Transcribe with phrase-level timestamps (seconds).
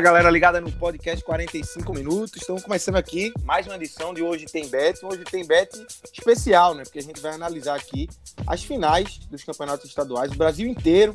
[0.00, 2.40] Fala galera ligada no podcast 45 minutos.
[2.40, 5.04] Estamos começando aqui mais uma edição de Hoje Tem Bet.
[5.04, 5.76] Hoje tem Bet
[6.10, 6.84] especial, né?
[6.84, 8.08] Porque a gente vai analisar aqui
[8.46, 10.32] as finais dos campeonatos estaduais.
[10.32, 11.14] O Brasil inteiro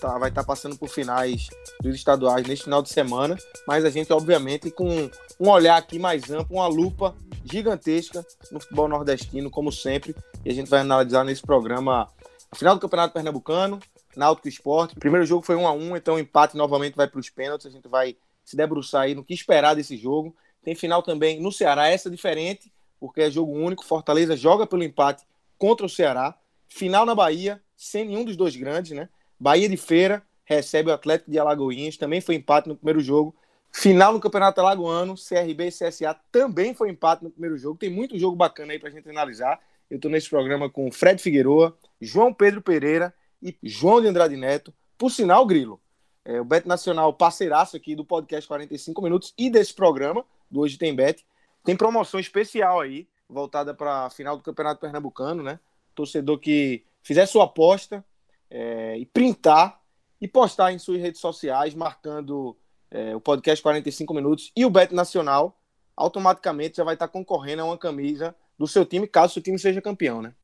[0.00, 1.46] tá, vai estar tá passando por finais
[1.80, 3.38] dos estaduais neste final de semana.
[3.68, 8.88] Mas a gente, obviamente, com um olhar aqui mais amplo, uma lupa gigantesca no futebol
[8.88, 10.12] nordestino, como sempre.
[10.44, 12.08] E a gente vai analisar nesse programa
[12.50, 13.78] a final do Campeonato Pernambucano,
[14.18, 14.96] Náutico Esporte.
[14.96, 17.66] O primeiro jogo foi 1 a 1 então o empate novamente vai para os pênaltis.
[17.66, 20.34] A gente vai se debruçar aí no que esperar desse jogo.
[20.62, 23.84] Tem final também no Ceará, essa é diferente, porque é jogo único.
[23.84, 25.24] Fortaleza joga pelo empate
[25.58, 26.36] contra o Ceará.
[26.68, 29.08] Final na Bahia, sem nenhum dos dois grandes, né?
[29.38, 33.34] Bahia de Feira recebe o Atlético de Alagoinhas, também foi empate no primeiro jogo.
[33.72, 37.78] Final no Campeonato Alagoano, CRB e CSA também foi empate no primeiro jogo.
[37.78, 39.58] Tem muito jogo bacana aí pra gente analisar.
[39.90, 43.12] Eu tô nesse programa com Fred Figueroa, João Pedro Pereira
[43.44, 44.72] e João de Andrade Neto.
[44.96, 45.80] Por sinal, Grilo,
[46.24, 50.78] é, o Bet Nacional, parceiraço aqui do podcast 45 Minutos e desse programa, do Hoje
[50.78, 51.24] Tem Bet,
[51.62, 55.60] tem promoção especial aí, voltada para a final do Campeonato Pernambucano, né?
[55.94, 58.04] Torcedor que fizer sua aposta
[58.50, 59.78] é, e printar
[60.20, 62.56] e postar em suas redes sociais, marcando
[62.90, 65.58] é, o podcast 45 Minutos e o Bet Nacional,
[65.96, 69.58] automaticamente já vai estar concorrendo a uma camisa do seu time, caso o seu time
[69.58, 70.34] seja campeão, né?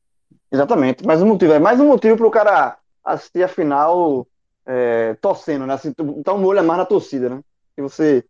[0.51, 4.27] Exatamente, mas um motivo, é mais um motivo para o cara assistir a final
[4.65, 5.73] é, torcendo, né?
[5.73, 7.41] Assim, então no olho é mais na torcida, né?
[7.77, 8.23] E você,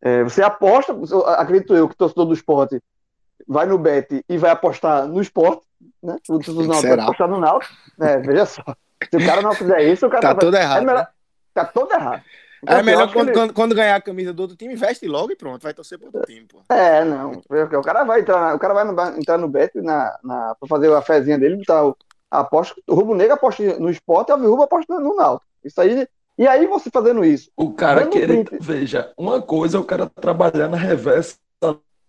[0.00, 0.96] é, você aposta,
[1.36, 2.80] acredito eu que o torcedor do esporte
[3.46, 5.62] vai no bet e vai apostar no esporte,
[6.02, 6.16] né?
[6.28, 8.18] O torcedor não vai apostar no Náutico, né?
[8.18, 8.62] Veja só.
[9.10, 10.82] Se o cara não fizer isso, o cara tá, todo errado.
[10.82, 11.08] É melhor, né?
[11.54, 12.22] Tá todo errado.
[12.62, 13.38] Então, é melhor quando, ele...
[13.38, 16.08] quando, quando, ganhar a camisa do outro time, veste logo e pronto, vai torcer pro
[16.08, 16.60] outro time, pô.
[16.68, 17.40] É, não.
[17.48, 21.00] O cara vai entrar, o cara vai entrar no bet na, na, pra fazer a
[21.00, 21.96] fezinha dele, botar o,
[22.30, 25.50] aposta, o Rubro Negro aposta no esporte e a Viúva aposta no Náutico.
[25.64, 26.06] Isso aí.
[26.36, 27.50] E aí você fazendo isso.
[27.56, 28.46] O cara querer.
[28.60, 31.36] Veja, uma coisa é o cara trabalhar na reversa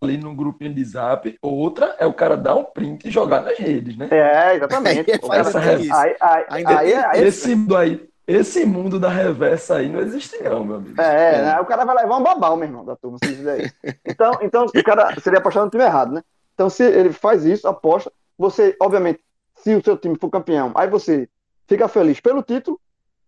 [0.02, 3.58] ali no grupinho de zap, outra é o cara dar um print e jogar nas
[3.58, 4.08] redes, né?
[4.10, 5.12] É, exatamente.
[5.22, 6.16] o cara, aí, aí,
[6.50, 10.76] aí, aí, aí, esse mundo aí, esse mundo da reversa aí não existe não, meu
[10.78, 11.02] amigo.
[11.02, 11.42] É, é.
[11.42, 11.60] Né?
[11.60, 13.74] o cara vai levar um babau, meu irmão, da turma, se isso.
[14.06, 16.24] Então, então o cara seria apostar no time errado, né?
[16.54, 19.20] Então, se ele faz isso, aposta, você, obviamente,
[19.62, 21.30] se o seu time for campeão, aí você
[21.68, 22.80] fica feliz pelo título,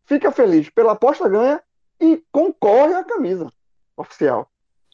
[0.05, 1.61] fica feliz pela aposta ganha
[1.99, 3.51] e concorre à camisa
[3.95, 4.49] oficial.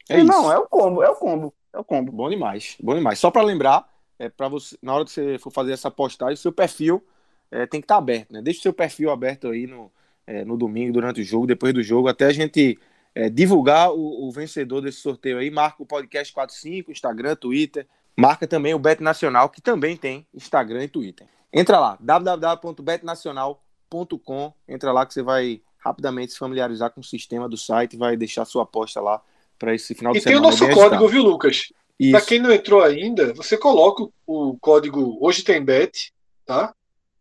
[0.10, 0.28] É e isso.
[0.28, 2.12] não, é o combo, é o combo, é o combo.
[2.12, 3.20] Bom demais, bom demais.
[3.20, 3.88] Só para lembrar,
[4.20, 7.04] é para você na hora que você for fazer essa postagem, seu perfil
[7.52, 8.42] é, tem que estar tá aberto, né?
[8.42, 9.92] Deixe seu perfil aberto aí no,
[10.26, 12.78] é, no domingo, durante o jogo, depois do jogo, até a gente
[13.16, 15.50] é, divulgar o, o, vencedor desse sorteio aí.
[15.50, 17.88] Marca o podcast 45, Instagram, Twitter,
[18.18, 21.28] Marca também o Bet Nacional, que também tem Instagram e Twitter.
[21.54, 24.54] Entra lá, www.betnacional.com.
[24.68, 28.46] Entra lá que você vai rapidamente se familiarizar com o sistema do site vai deixar
[28.46, 29.22] sua aposta lá
[29.58, 30.38] para esse final de e semana.
[30.38, 31.72] E tem o nosso código, viu, Lucas?
[32.12, 36.14] Para quem não entrou ainda, você coloca o código Hoje Tem Bet,
[36.46, 36.74] tá?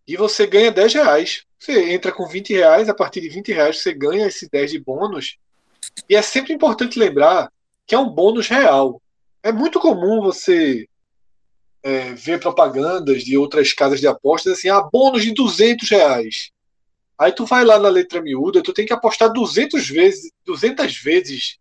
[0.07, 1.45] E você ganha 10 reais.
[1.59, 4.79] Você entra com 20 reais, a partir de 20 reais você ganha esse 10 de
[4.79, 5.39] bônus.
[6.09, 7.51] E é sempre importante lembrar
[7.87, 9.01] que é um bônus real.
[9.47, 10.89] É muito comum você
[11.81, 16.51] é, ver propagandas de outras casas de apostas assim, ah, bônus de 200 reais.
[17.17, 21.59] Aí tu vai lá na letra miúda, tu tem que apostar 200 vezes, 200 vezes,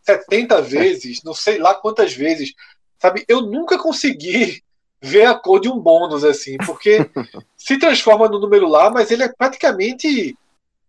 [0.00, 2.54] 70 vezes, não sei lá quantas vezes.
[2.98, 4.62] Sabe, eu nunca consegui
[4.98, 7.10] ver a cor de um bônus assim, porque
[7.58, 10.34] se transforma no número lá, mas ele é praticamente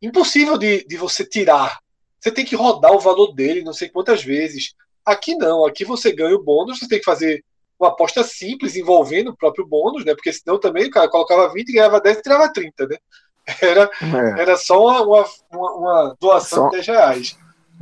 [0.01, 1.79] impossível de, de você tirar.
[2.17, 4.73] Você tem que rodar o valor dele não sei quantas vezes.
[5.05, 7.43] Aqui não, aqui você ganha o bônus, você tem que fazer
[7.79, 10.15] uma aposta simples envolvendo o próprio bônus, né?
[10.15, 12.97] Porque senão também o cara colocava 20 ganhava 10 e tirava 30, né?
[13.61, 14.41] Era, é.
[14.41, 16.69] era só uma, uma, uma doação só...
[16.69, 17.37] de 10 reais.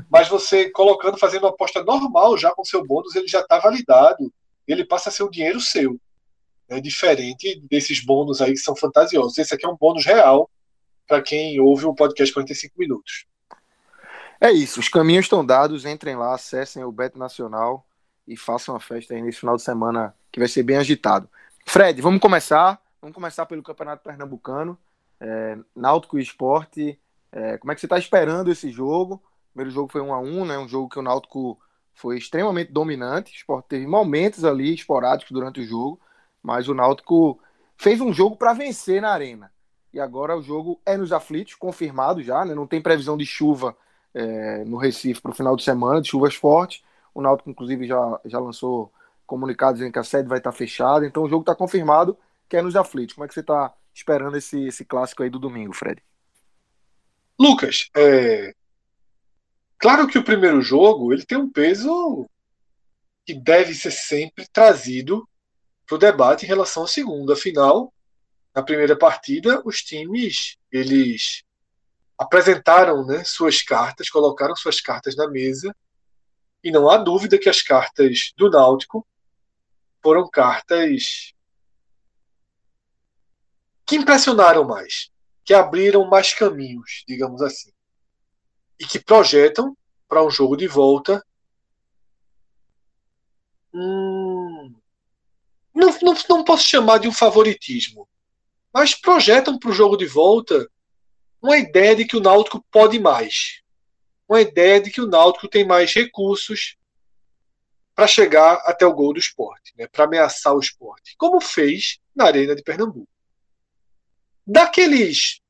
[0.10, 4.34] Mas você colocando, fazendo uma aposta normal já com seu bônus, ele já está validado.
[4.68, 6.00] Ele passa a ser um dinheiro seu.
[6.68, 9.38] É diferente desses bônus aí que são fantasiosos.
[9.38, 10.50] Esse aqui é um bônus real
[11.08, 13.26] para quem ouve o podcast 45 minutos.
[14.44, 17.86] É isso, os caminhos estão dados, entrem lá, acessem o Beto Nacional
[18.28, 21.30] e façam a festa aí nesse final de semana que vai ser bem agitado.
[21.64, 22.82] Fred, vamos começar.
[23.00, 24.76] Vamos começar pelo Campeonato Pernambucano.
[25.20, 27.00] É, Náutico e Esporte.
[27.32, 29.16] É, como é que você está esperando esse jogo?
[29.16, 30.58] O primeiro jogo foi um a um, né?
[30.58, 31.60] Um jogo que o Náutico
[31.94, 33.32] foi extremamente dominante.
[33.32, 36.02] O Esporte teve momentos ali esporádicos durante o jogo,
[36.42, 37.40] mas o Náutico
[37.78, 39.52] fez um jogo para vencer na arena.
[39.94, 42.56] E agora o jogo é nos aflitos, confirmado já, né?
[42.56, 43.78] Não tem previsão de chuva
[44.14, 46.84] é, no Recife para o final de semana, de chuvas fortes.
[47.14, 48.92] O Náutico, inclusive, já, já lançou
[49.26, 51.06] comunicados dizendo que a sede vai estar fechada.
[51.06, 52.18] Então o jogo está confirmado
[52.50, 53.16] que é nos aflitos.
[53.16, 56.02] Como é que você está esperando esse, esse clássico aí do domingo, Fred?
[57.40, 58.54] Lucas, é...
[59.78, 62.30] claro que o primeiro jogo ele tem um peso
[63.26, 65.28] que deve ser sempre trazido
[65.88, 67.32] para o debate em relação ao segundo.
[67.32, 67.94] Afinal,
[68.54, 71.44] na primeira partida, os times eles
[72.22, 75.76] apresentaram né, suas cartas, colocaram suas cartas na mesa,
[76.64, 79.08] e não há dúvida que as cartas do Náutico
[80.04, 81.34] foram cartas
[83.88, 85.10] que impressionaram mais,
[85.44, 87.72] que abriram mais caminhos, digamos assim,
[88.80, 89.76] e que projetam
[90.08, 91.26] para um jogo de volta.
[93.74, 94.76] Hum,
[95.74, 98.08] não, não, não posso chamar de um favoritismo,
[98.72, 100.70] mas projetam para o jogo de volta
[101.42, 103.62] uma ideia de que o Náutico pode mais.
[104.30, 106.78] Uma ideia de que o Náutico tem mais recursos
[107.96, 112.26] para chegar até o gol do esporte, né, para ameaçar o esporte, como fez na
[112.26, 113.10] Arena de Pernambuco.
[114.46, 115.42] Daqueles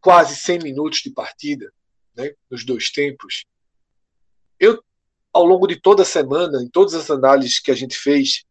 [0.00, 1.72] quase 100 minutos de partida,
[2.14, 3.44] né, nos dois tempos,
[4.58, 4.82] eu,
[5.32, 8.44] ao longo de toda a semana, em todas as análises que a gente fez,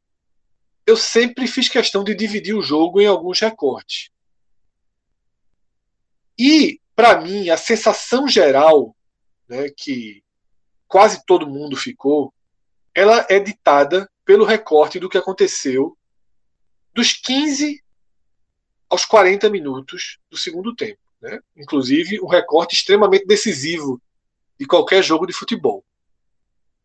[0.85, 4.09] eu sempre fiz questão de dividir o jogo em alguns recortes.
[6.39, 8.95] E, para mim, a sensação geral
[9.49, 10.23] né, que
[10.87, 12.33] quase todo mundo ficou,
[12.95, 15.97] ela é ditada pelo recorte do que aconteceu
[16.93, 17.83] dos 15
[18.87, 21.01] aos 40 minutos do segundo tempo.
[21.21, 21.41] Né?
[21.57, 24.01] Inclusive, um recorte extremamente decisivo
[24.57, 25.83] de qualquer jogo de futebol.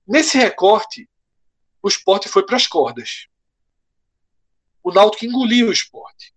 [0.05, 1.09] Nesse recorte,
[1.81, 3.29] o esporte foi para as cordas.
[4.83, 6.34] O Náutico engoliu o esporte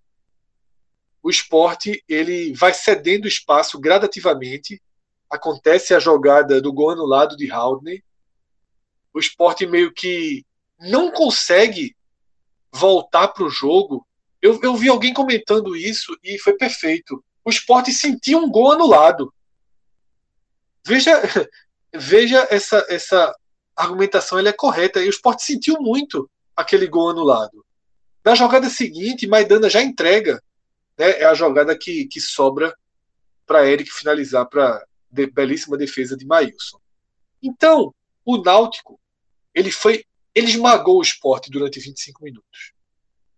[1.28, 4.82] o esporte ele vai cedendo espaço gradativamente.
[5.30, 8.02] Acontece a jogada do gol anulado de Haldney.
[9.14, 10.46] O esporte meio que
[10.80, 11.98] não consegue
[12.72, 14.08] voltar para o jogo.
[14.42, 17.22] Eu, eu vi alguém comentando isso e foi perfeito.
[17.44, 19.34] O esporte sentiu um gol anulado.
[20.86, 21.12] Veja,
[21.94, 23.36] veja essa, essa
[23.76, 25.02] argumentação, ela é correta.
[25.02, 27.66] E o esporte sentiu muito aquele gol anulado.
[28.24, 30.42] Na jogada seguinte, Maidana já entrega
[30.98, 32.76] né, é a jogada que, que sobra
[33.46, 36.80] para Eric finalizar para de, belíssima defesa de Maílson.
[37.42, 37.94] Então,
[38.26, 39.00] o Náutico,
[39.54, 42.74] ele foi, ele esmagou o esporte durante 25 minutos.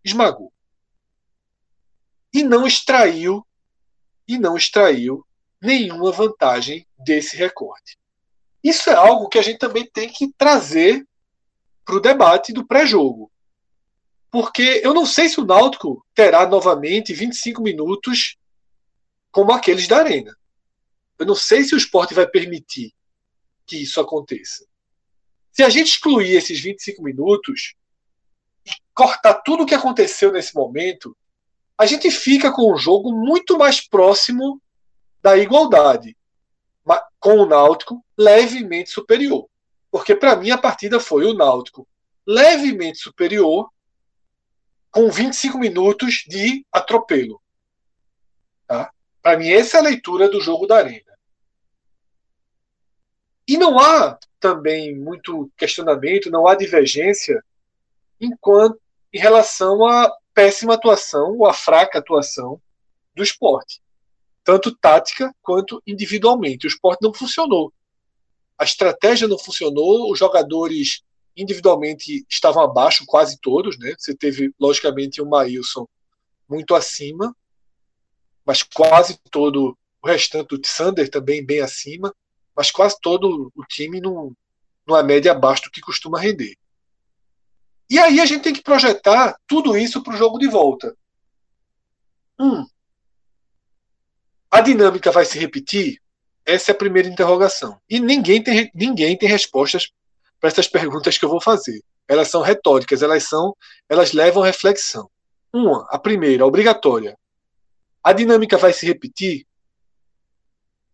[0.03, 0.51] Esmagou.
[2.33, 3.45] E não extraiu
[4.27, 5.25] e não extraiu
[5.61, 7.97] nenhuma vantagem desse recorte.
[8.63, 11.05] Isso é algo que a gente também tem que trazer
[11.85, 13.31] para o debate do pré-jogo
[14.31, 18.37] porque eu não sei se o Náutico terá novamente 25 minutos
[19.31, 20.35] como aqueles da Arena.
[21.17, 22.93] Eu não sei se o esporte vai permitir
[23.65, 24.65] que isso aconteça.
[25.51, 27.75] Se a gente excluir esses 25 minutos
[28.65, 31.15] e cortar tudo o que aconteceu nesse momento,
[31.77, 34.61] a gente fica com um jogo muito mais próximo
[35.21, 36.15] da igualdade,
[37.19, 39.47] com o Náutico levemente superior.
[39.91, 41.87] Porque para mim a partida foi o Náutico
[42.25, 43.69] levemente superior
[44.91, 47.41] com 25 minutos de atropelo.
[48.67, 48.91] Tá?
[49.21, 51.09] Para mim, essa é a leitura do jogo da Arena.
[53.47, 57.43] E não há também muito questionamento, não há divergência
[58.19, 58.79] enquanto,
[59.11, 62.61] em relação à péssima atuação ou à fraca atuação
[63.15, 63.81] do esporte.
[64.43, 66.65] Tanto tática quanto individualmente.
[66.65, 67.73] O esporte não funcionou.
[68.57, 71.01] A estratégia não funcionou, os jogadores
[71.41, 73.95] individualmente estavam abaixo, quase todos, né?
[73.97, 75.87] Você teve, logicamente, o Maílson
[76.47, 77.35] muito acima,
[78.45, 82.13] mas quase todo o restante do Sander também bem acima,
[82.55, 84.33] mas quase todo o time num,
[84.85, 86.55] numa média abaixo do que costuma render.
[87.89, 90.95] E aí a gente tem que projetar tudo isso para o jogo de volta.
[92.39, 92.65] Hum,
[94.49, 96.01] a dinâmica vai se repetir?
[96.45, 97.79] Essa é a primeira interrogação.
[97.87, 99.91] E ninguém tem, ninguém tem respostas
[100.39, 101.81] para essas perguntas que eu vou fazer.
[102.07, 103.55] Elas são retóricas, elas são,
[103.87, 105.09] elas levam reflexão.
[105.53, 107.17] Uma, a primeira, obrigatória.
[108.03, 109.45] A dinâmica vai se repetir?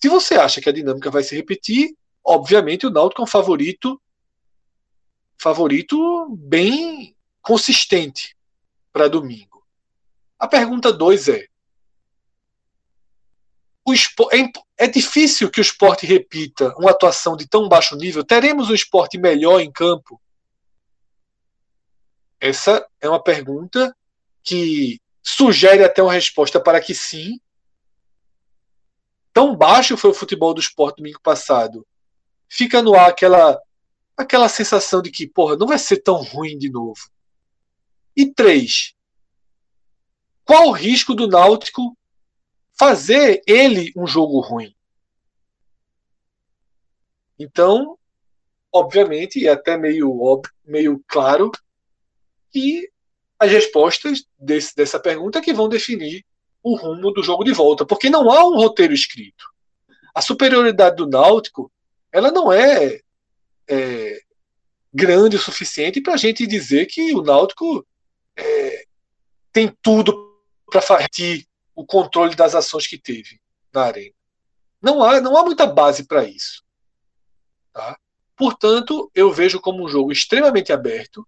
[0.01, 3.99] Se você acha que a dinâmica vai se repetir, obviamente o Náutico é um favorito
[5.37, 8.35] favorito bem consistente
[8.91, 9.63] para domingo.
[10.39, 11.45] A pergunta 2 é,
[14.31, 18.23] é, é difícil que o esporte repita uma atuação de tão baixo nível?
[18.23, 20.21] Teremos um esporte melhor em campo?
[22.39, 23.95] Essa é uma pergunta
[24.43, 27.39] que sugere até uma resposta para que sim.
[29.33, 31.87] Tão baixo foi o futebol do esporte domingo passado.
[32.47, 33.59] Fica no ar aquela,
[34.15, 37.09] aquela sensação de que, porra, não vai ser tão ruim de novo.
[38.15, 38.93] E três,
[40.43, 41.97] qual o risco do Náutico
[42.77, 44.75] fazer ele um jogo ruim?
[47.37, 47.97] Então,
[48.71, 51.51] obviamente, e até meio, óbvio, meio claro,
[52.51, 52.89] que
[53.39, 56.25] as respostas desse, dessa pergunta é que vão definir
[56.63, 59.45] o rumo do jogo de volta, porque não há um roteiro escrito.
[60.13, 61.71] A superioridade do Náutico
[62.11, 63.01] ela não é,
[63.67, 64.19] é
[64.93, 67.85] grande o suficiente para a gente dizer que o Náutico
[68.37, 68.85] é,
[69.51, 70.33] tem tudo
[70.71, 73.39] para fazer o controle das ações que teve
[73.73, 74.15] na arena.
[74.81, 76.63] Não há, não há muita base para isso.
[77.73, 77.97] Tá?
[78.35, 81.27] Portanto, eu vejo como um jogo extremamente aberto,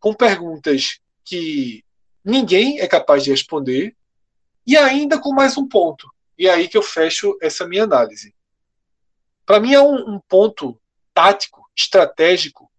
[0.00, 1.84] com perguntas que
[2.24, 3.96] ninguém é capaz de responder,
[4.66, 6.08] e ainda com mais um ponto.
[6.38, 8.34] E é aí que eu fecho essa minha análise.
[9.44, 10.80] Para mim é um, um ponto
[11.12, 12.70] tático, estratégico,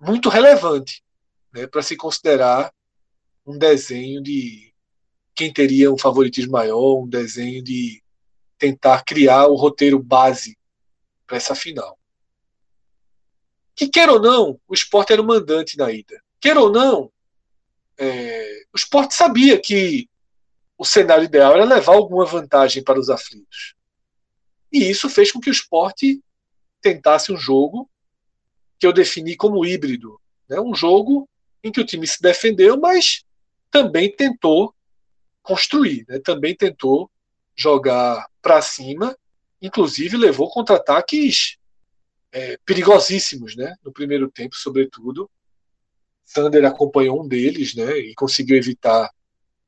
[0.00, 1.04] muito relevante
[1.52, 2.72] né, para se considerar
[3.46, 4.74] um desenho de
[5.36, 8.02] quem teria um favoritismo maior, um desenho de
[8.58, 10.58] tentar criar o roteiro base
[11.26, 11.98] para essa final.
[13.74, 16.22] Que quer ou não, o esporte era o mandante na ida.
[16.40, 17.12] Quer ou não,
[17.98, 20.08] é, o esporte sabia que
[20.78, 23.74] o cenário ideal era levar alguma vantagem para os aflitos.
[24.72, 26.22] E isso fez com que o esporte
[26.80, 27.90] tentasse um jogo
[28.78, 30.18] que eu defini como híbrido.
[30.48, 30.58] Né?
[30.60, 31.28] Um jogo
[31.62, 33.24] em que o time se defendeu, mas
[33.70, 34.74] também tentou
[35.46, 36.18] construir, né?
[36.18, 37.08] também tentou
[37.54, 39.16] jogar para cima,
[39.62, 41.56] inclusive levou contra-ataques
[42.32, 43.76] é, perigosíssimos né?
[43.84, 45.30] no primeiro tempo, sobretudo.
[46.24, 47.96] Sander acompanhou um deles né?
[47.96, 49.08] e conseguiu evitar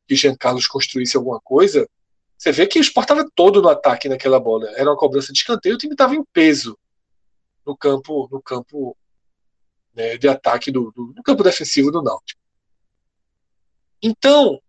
[0.06, 1.88] que Jean Carlos construísse alguma coisa,
[2.36, 4.68] você vê que o Sport estava todo no ataque naquela bola.
[4.70, 6.76] Era uma cobrança de escanteio, o time estava em peso
[7.64, 8.96] no campo, no campo
[9.94, 12.40] né, de ataque do, do, no campo defensivo do Náutico.
[14.02, 14.60] Então,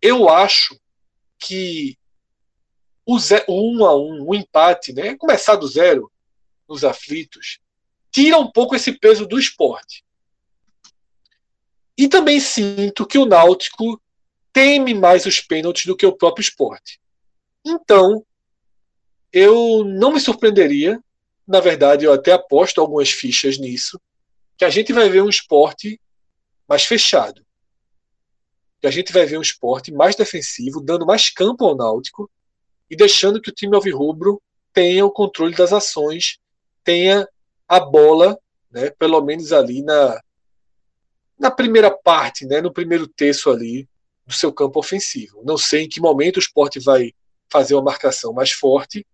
[0.00, 0.78] eu acho
[1.38, 1.96] que
[3.04, 6.10] o, zero, o um a um, o empate, né, começar do zero
[6.68, 7.60] nos aflitos,
[8.10, 10.04] tira um pouco esse peso do esporte.
[11.96, 14.00] E também sinto que o Náutico
[14.52, 17.00] teme mais os pênaltis do que o próprio esporte.
[17.64, 18.24] Então,
[19.32, 21.02] eu não me surpreenderia,
[21.46, 24.00] na verdade, eu até aposto algumas fichas nisso,
[24.56, 26.00] que a gente vai ver um esporte
[26.68, 27.44] mais fechado.
[28.82, 32.30] A gente vai ver um esporte mais defensivo, dando mais campo ao Náutico
[32.88, 34.40] e deixando que o time alvirrubro
[34.72, 36.38] tenha o controle das ações,
[36.84, 37.28] tenha
[37.66, 38.38] a bola,
[38.70, 40.20] né, pelo menos ali na,
[41.38, 43.88] na primeira parte, né, no primeiro terço ali,
[44.26, 45.42] do seu campo ofensivo.
[45.44, 47.12] Não sei em que momento o esporte vai
[47.50, 49.06] fazer uma marcação mais forte,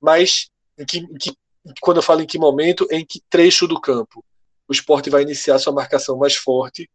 [0.00, 1.32] mas em que, em que,
[1.80, 4.24] quando eu falo em que momento, em que trecho do campo
[4.68, 6.88] o esporte vai iniciar sua marcação mais forte,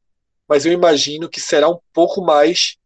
[0.48, 2.78] mas eu imagino que será um pouco mais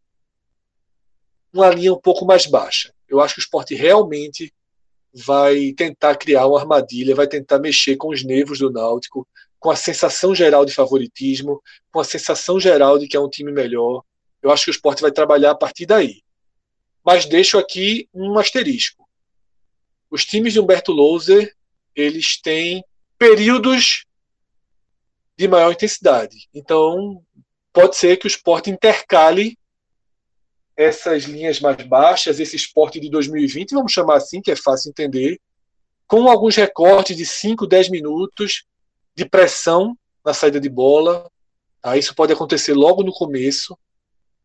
[1.52, 2.94] uma linha um pouco mais baixa.
[3.08, 4.54] Eu acho que o esporte realmente
[5.12, 9.26] vai tentar criar uma armadilha, vai tentar mexer com os nervos do Náutico,
[9.58, 13.50] com a sensação geral de favoritismo, com a sensação geral de que é um time
[13.50, 14.02] melhor,
[14.42, 16.22] eu acho que o esporte vai trabalhar a partir daí.
[17.04, 19.08] Mas deixo aqui um asterisco.
[20.10, 21.54] Os times de Humberto Louser,
[21.94, 22.84] eles têm
[23.18, 24.06] períodos
[25.36, 26.48] de maior intensidade.
[26.54, 27.22] Então,
[27.72, 29.56] pode ser que o esporte intercale
[30.76, 35.38] essas linhas mais baixas, esse esporte de 2020, vamos chamar assim, que é fácil entender,
[36.06, 38.64] com alguns recortes de 5, 10 minutos
[39.14, 41.30] de pressão na saída de bola.
[41.82, 41.96] Tá?
[41.96, 43.78] Isso pode acontecer logo no começo.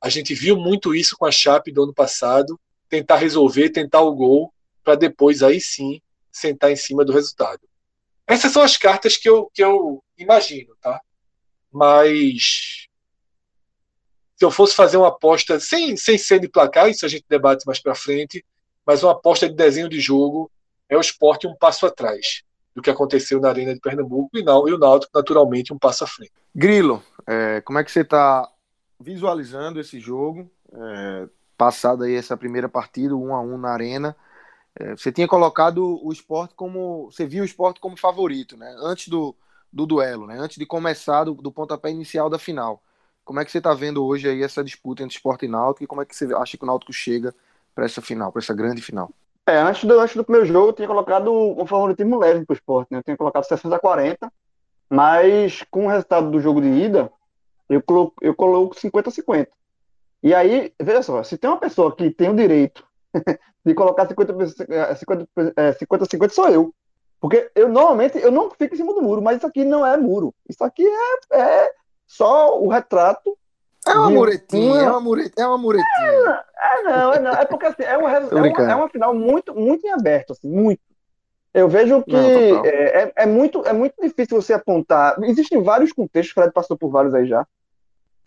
[0.01, 4.13] A gente viu muito isso com a Chape do ano passado, tentar resolver, tentar o
[4.13, 4.53] gol,
[4.83, 6.01] para depois aí sim
[6.31, 7.61] sentar em cima do resultado.
[8.27, 10.99] Essas são as cartas que eu, que eu imagino, tá?
[11.71, 12.84] Mas
[14.35, 17.65] se eu fosse fazer uma aposta sem, sem ser de placar, isso a gente debate
[17.65, 18.43] mais para frente,
[18.85, 20.51] mas uma aposta de desenho de jogo
[20.89, 22.43] é o esporte um passo atrás
[22.75, 26.03] do que aconteceu na Arena de Pernambuco e, não, e o Náutico, naturalmente, um passo
[26.03, 26.33] à frente.
[26.53, 28.47] Grilo, é, como é que você está
[28.99, 34.15] visualizando esse jogo, é, passada aí essa primeira partida, um a um na arena,
[34.77, 37.09] É, você tinha colocado o esporte como.
[37.09, 38.75] Você viu o esporte como favorito, né?
[38.79, 39.33] Antes do,
[39.71, 40.35] do duelo, né?
[40.37, 42.83] Antes de começar do, do pontapé inicial da final.
[43.25, 45.87] Como é que você está vendo hoje aí essa disputa entre esporte e náutico e
[45.87, 47.33] como é que você acha que o náutico chega
[47.73, 49.09] para essa final, para essa grande final?
[49.47, 52.55] É, antes do, antes do primeiro jogo, eu tinha colocado um favoritismo leve para o
[52.55, 52.99] esporte, né?
[52.99, 54.31] Eu tinha colocado 60 a 40,
[54.89, 57.11] mas com o resultado do jogo de ida,
[57.67, 59.51] eu coloco, eu coloco 50 a 50.
[60.21, 62.83] E aí, veja só, se tem uma pessoa que tem o direito
[63.65, 64.33] de colocar 50
[64.89, 65.27] a 50,
[65.79, 66.73] 50, 50 sou eu.
[67.19, 69.97] Porque eu normalmente eu não fico em cima do muro, mas isso aqui não é
[69.97, 70.33] muro.
[70.47, 71.71] Isso aqui é, é
[72.05, 73.37] só o retrato
[73.87, 75.45] é uma muretinha, é uma muretinha.
[75.45, 76.43] É, uma muretinha.
[76.57, 77.31] É, é, não, é não.
[77.31, 80.49] É porque assim, é, um, é, uma, é uma final muito, muito em aberto, assim,
[80.49, 80.81] muito.
[81.53, 85.15] Eu vejo que não, é, é, é, muito, é muito difícil você apontar.
[85.23, 87.47] Existem vários contextos, o Fred passou por vários aí já.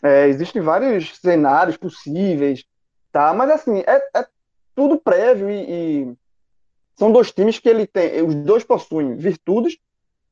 [0.03, 2.65] É, existem vários cenários possíveis,
[3.13, 3.35] tá?
[3.35, 4.27] Mas assim, é, é
[4.75, 6.15] tudo prévio e, e,
[6.97, 9.77] são dois times que ele tem, os dois possuem virtudes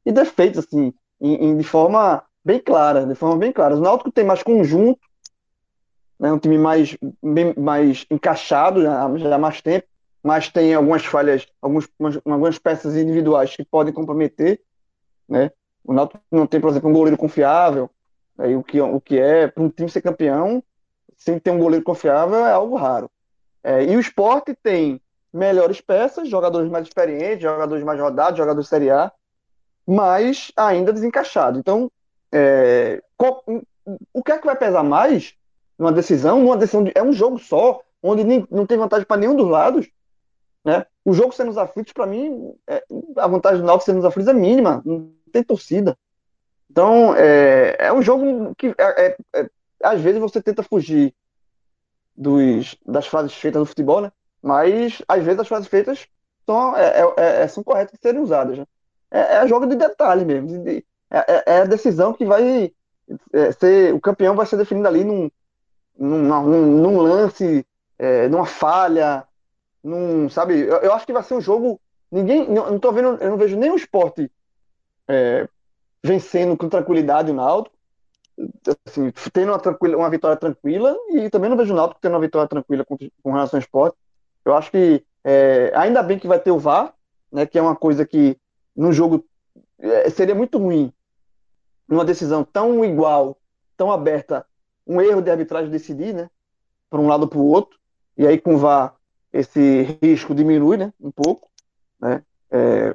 [0.04, 3.74] e defeitos, assim, em, em, de forma bem clara, de forma bem clara.
[3.74, 5.00] O Náutico tem mais conjunto,
[6.16, 9.88] né, um time mais, bem, mais encaixado já, já há mais tempo,
[10.22, 11.88] mas tem algumas falhas, alguns,
[12.24, 14.60] algumas peças individuais que podem comprometer.
[15.28, 15.50] Né?
[15.84, 17.90] O Náutico não tem, por exemplo, um goleiro confiável,
[18.38, 20.62] aí o, que, o que é, para um time ser campeão,
[21.18, 23.10] sem ter um goleiro confiável é algo raro.
[23.64, 25.00] É, e o esporte tem
[25.32, 29.10] melhores peças, jogadores mais experientes, jogadores mais rodados, jogadores Série A,
[29.84, 31.58] mas ainda desencaixado.
[31.58, 31.90] Então,
[32.32, 33.42] é, qual,
[34.12, 35.34] o que é que vai pesar mais
[35.78, 39.16] numa decisão, numa decisão de, é um jogo só, onde nem, não tem vantagem para
[39.16, 39.88] nenhum dos lados,
[40.64, 40.86] né?
[41.04, 42.84] O jogo sendo os aflitos, para mim, é,
[43.16, 45.96] a vantagem do Náutico sendo os aflitos é mínima, não tem torcida.
[46.68, 49.50] Então, é, é um jogo que, é, é, é,
[49.82, 51.14] às vezes, você tenta fugir
[52.16, 54.10] dos, das frases feitas do futebol, né?
[54.42, 56.08] Mas, às vezes, as frases feitas
[56.44, 58.58] são, é, é, são corretas de serem usadas.
[58.58, 58.66] Né?
[59.10, 60.64] É, jogo de detalhe mesmo.
[60.64, 60.84] De,
[61.46, 62.72] é, a decisão que vai
[63.58, 63.94] ser.
[63.94, 65.30] O campeão vai ser definido ali num,
[65.98, 67.66] num, num lance,
[67.98, 69.24] é, numa falha,
[69.82, 70.60] num, sabe?
[70.60, 71.80] Eu, eu, acho que vai ser um jogo.
[72.10, 74.30] Ninguém, não, não tô vendo, eu não vejo nenhum esporte
[75.08, 75.48] é,
[76.02, 77.76] vencendo com tranquilidade o Náutico,
[78.86, 82.48] assim, tendo uma, uma vitória tranquila e também não vejo o Náutico tendo uma vitória
[82.48, 83.96] tranquila com, com relação ao esporte.
[84.44, 86.94] Eu acho que é, ainda bem que vai ter o VAR,
[87.32, 88.38] né, que é uma coisa que
[88.74, 89.24] no jogo
[89.78, 90.92] é, seria muito ruim
[91.88, 93.38] numa decisão tão igual,
[93.76, 94.46] tão aberta,
[94.86, 96.30] um erro de arbitragem decidir, né?
[96.88, 97.78] Para um lado para o outro.
[98.16, 98.94] E aí com o VAR
[99.32, 100.92] esse risco diminui, né?
[101.00, 101.48] Um pouco,
[102.00, 102.22] né?
[102.50, 102.94] É,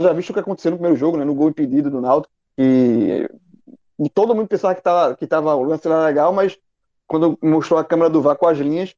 [0.00, 1.24] já visto o que aconteceu no primeiro jogo, né?
[1.24, 3.28] No gol impedido do Náutico, e,
[4.12, 6.58] todo mundo pensava que tava, que tava o lance era legal, mas
[7.06, 8.94] quando mostrou a câmera do VAR com as linhas,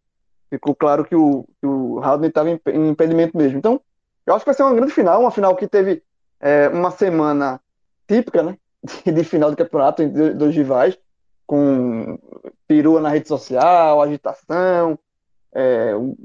[0.49, 3.59] ficou claro que o, que o estava em, em, impedimento mesmo.
[3.59, 3.81] Então,
[4.27, 6.03] eu acho que vai ser uma grande final, uma final que teve
[6.40, 7.61] é, uma semana
[8.09, 8.57] típica, né?
[8.83, 10.99] De, de final do campeonato entre dois rivais
[11.47, 12.16] com
[12.66, 14.97] perua na rede social, agitação,
[15.53, 16.16] é, o,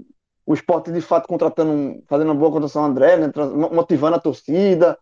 [0.45, 3.31] o esporte de fato contratando, fazendo uma boa contratação André, né,
[3.71, 4.97] motivando a torcida.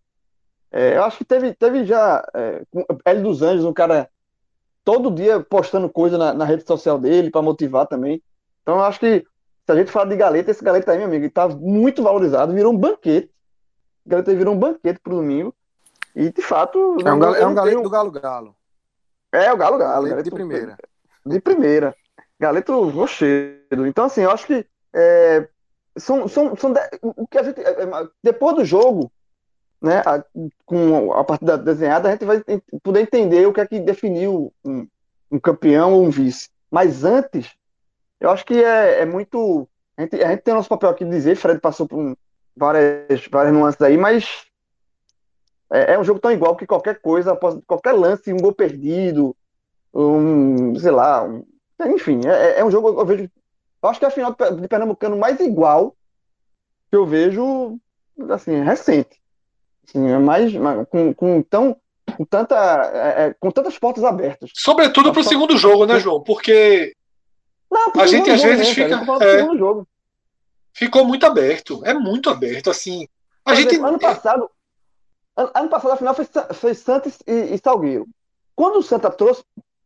[0.72, 2.64] É, eu acho que teve, teve já é,
[3.06, 4.10] L dos Anjos, um cara
[4.84, 8.24] todo dia postando coisa na, na rede social dele para motivar também.
[8.62, 9.20] Então eu acho que
[9.66, 12.74] se a gente falar de Galeta, esse Galeta aí, meu amigo, está muito valorizado, virou
[12.74, 13.30] um banquete.
[14.06, 15.54] O Galeta virou um banquete pro domingo.
[16.16, 16.98] E de fato.
[17.06, 18.56] É um, é um Galeta do Galo Galo.
[19.32, 20.08] É, o Galo Galo.
[20.08, 20.78] Galeto, de primeira.
[21.26, 21.96] De primeira.
[22.40, 23.88] Galeto rochedo.
[23.88, 25.48] Então, assim, eu acho que é,
[25.98, 27.60] são, são, são de, o que a gente.
[27.62, 29.12] É, é, depois do jogo,
[29.82, 30.24] né, a,
[30.66, 32.44] com a partida desenhada, a gente vai
[32.84, 34.88] poder entender o que é que definiu um,
[35.32, 36.50] um campeão ou um vice.
[36.70, 37.52] Mas antes,
[38.20, 39.68] eu acho que é, é muito.
[39.98, 42.16] A gente, a gente, tem o nosso papel aqui de dizer, Fred passou por um,
[42.56, 44.46] várias, várias nuances aí, mas
[45.74, 49.36] é, é, um jogo tão igual que qualquer coisa, qualquer lance, um gol perdido,
[49.92, 51.44] um, sei lá, um,
[51.88, 53.30] enfim, é, é, um jogo eu vejo.
[53.82, 55.96] Eu acho que é a final de Pernambucano mais igual
[56.90, 57.80] que eu vejo,
[58.30, 59.20] assim, recente.
[59.86, 60.54] Assim, é mais,
[60.90, 61.76] com, com tão
[62.16, 62.56] com, tanta,
[62.94, 64.52] é, é com tantas portas abertas.
[64.54, 66.22] Sobretudo para o segundo jogo, né, João?
[66.22, 66.96] Porque
[67.72, 68.96] Não, a gente às vezes né, fica.
[68.96, 69.84] É,
[70.72, 73.08] ficou muito aberto, é muito aberto, assim.
[73.44, 73.76] A gente...
[73.78, 74.50] Ano passado,
[75.36, 78.08] Ano passado a final foi, foi Santos e, e Salgueiro.
[78.56, 79.44] Quando o Santa trouxe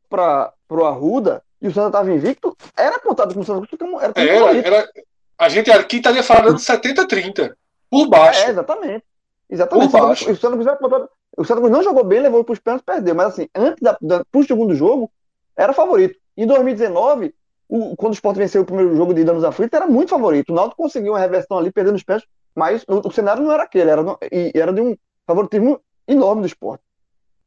[0.10, 4.13] para o Arruda e o Santa estava invicto, era contado com o Santa como era,
[4.15, 4.89] era, era,
[5.38, 7.55] A gente aqui estaria falando 70-30.
[7.89, 8.41] Por baixo.
[8.41, 9.05] É, exatamente.
[9.49, 9.91] Exatamente.
[9.91, 10.31] Por baixo.
[10.31, 13.15] O Santa Cruz, o Santa Cruz não jogou bem, levou para os pênaltis perdeu.
[13.15, 15.10] Mas assim, antes da, da, pro segundo jogo,
[15.55, 16.19] era favorito.
[16.36, 17.33] Em 2019,
[17.69, 20.51] o, quando o Sport venceu o primeiro jogo de Danos Aflitos, era muito favorito.
[20.51, 23.63] O Náutico conseguiu uma reversão ali, perdendo os pés, mas o, o cenário não era
[23.63, 26.81] aquele, era, e, era de um favoritismo enorme do Sport.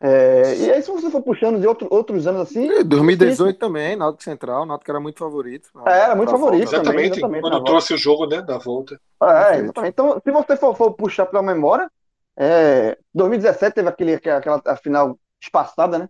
[0.03, 2.83] É, e aí, se você for puxando de outro, outros anos assim.
[2.85, 5.69] 2018 também, Náutico Central, Náutico era muito favorito.
[5.87, 6.71] É, era muito favorito.
[6.71, 6.83] Volta.
[6.83, 8.99] Também, exatamente, exatamente, quando trouxe o jogo né, da volta.
[9.23, 9.93] É, exatamente.
[9.93, 11.91] Então, se você for, for puxar pela memória,
[12.35, 16.09] é, 2017 teve aquele, aquela a final espaçada, né?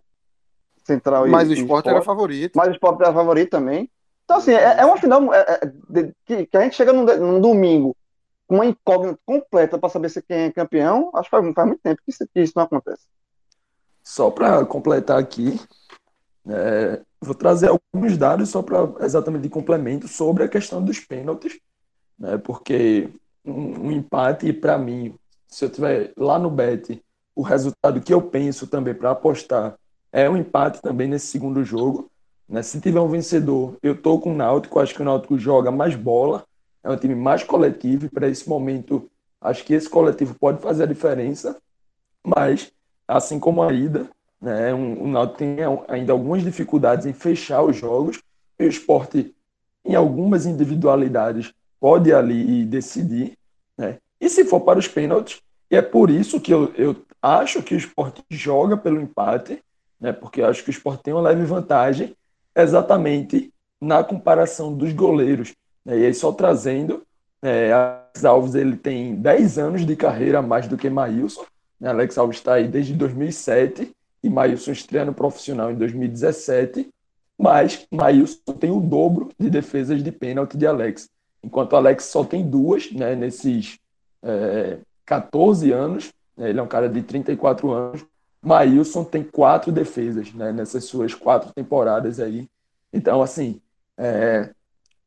[0.85, 2.53] Central Mas e, o esporte era favorito.
[2.55, 3.89] Mas o esporte era favorito também.
[4.23, 7.03] Então, assim, é, é uma final é, é, de, que, que, a gente chega num,
[7.03, 7.95] num domingo
[8.55, 11.09] uma incógnita completa para saber se quem é campeão.
[11.15, 13.03] Acho que faz, faz muito tempo que isso, que isso não acontece.
[14.03, 15.59] Só para completar aqui,
[16.47, 21.59] é, vou trazer alguns dados só para exatamente de complemento sobre a questão dos pênaltis,
[22.17, 23.09] né, porque
[23.45, 25.15] um, um empate, para mim,
[25.47, 27.01] se eu tiver lá no bet,
[27.35, 29.75] o resultado que eu penso também para apostar
[30.11, 32.11] é um empate também nesse segundo jogo.
[32.49, 32.61] Né?
[32.61, 35.95] Se tiver um vencedor, eu tô com o Náutico, acho que o Náutico joga mais
[35.95, 36.45] bola,
[36.83, 40.83] é um time mais coletivo, e para esse momento, acho que esse coletivo pode fazer
[40.83, 41.57] a diferença,
[42.23, 42.71] mas
[43.07, 44.09] assim como a ida,
[44.41, 48.21] né, um, o Náutico tem ainda algumas dificuldades em fechar os jogos,
[48.59, 49.35] e o esporte,
[49.85, 53.37] em algumas individualidades, pode ali decidir.
[53.77, 53.97] Né?
[54.19, 57.73] E se for para os pênaltis, e é por isso que eu, eu acho que
[57.73, 59.63] o esporte joga pelo empate,
[59.99, 62.15] né, porque eu acho que o esporte tem uma leve vantagem,
[62.55, 65.53] exatamente na comparação dos goleiros.
[65.85, 67.03] Né, e aí, só trazendo,
[67.41, 71.45] é, Alex Alves ele tem 10 anos de carreira a mais do que Maílson,
[71.81, 71.89] né?
[71.89, 73.91] Alex Alves está aí desde 2007
[74.23, 76.87] e Maílson estreando profissional em 2017.
[77.37, 81.09] Mas Maílson tem o dobro de defesas de pênalti de Alex.
[81.43, 83.79] Enquanto Alex só tem duas né, nesses
[84.21, 86.13] é, 14 anos.
[86.37, 88.05] Né, ele é um cara de 34 anos.
[88.43, 92.47] Maílson tem quatro defesas né, nessas suas quatro temporadas aí.
[92.93, 93.59] Então, assim,
[93.97, 94.51] é,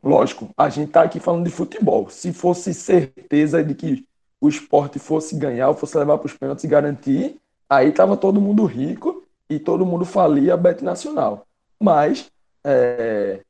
[0.05, 2.09] lógico, a gente está aqui falando de futebol.
[2.11, 4.07] Se fosse certeza de que
[4.41, 7.37] o esporte fosse ganhar, ou fosse levar para os pênaltis e garantir,
[7.69, 11.47] aí tava todo mundo rico e todo mundo falia a Bet Nacional.
[11.81, 12.31] Mas
[12.63, 13.41] é,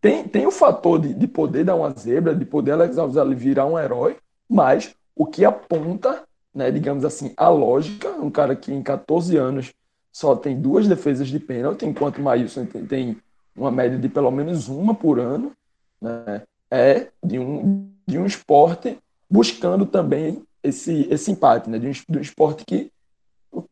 [0.00, 3.34] tem, tem o fator de, de poder dar uma zebra, de poder Alex Alves ali
[3.34, 4.16] virar um herói,
[4.48, 6.22] mas o que aponta,
[6.54, 9.72] né, digamos assim, a lógica, um cara que em 14 anos
[10.12, 13.16] só tem duas defesas de pênalti, enquanto o Maílson tem, tem
[13.58, 15.52] uma média de pelo menos uma por ano,
[16.00, 21.78] né, é de um, de um esporte buscando também esse, esse empate, né?
[21.78, 22.90] De um, de um esporte que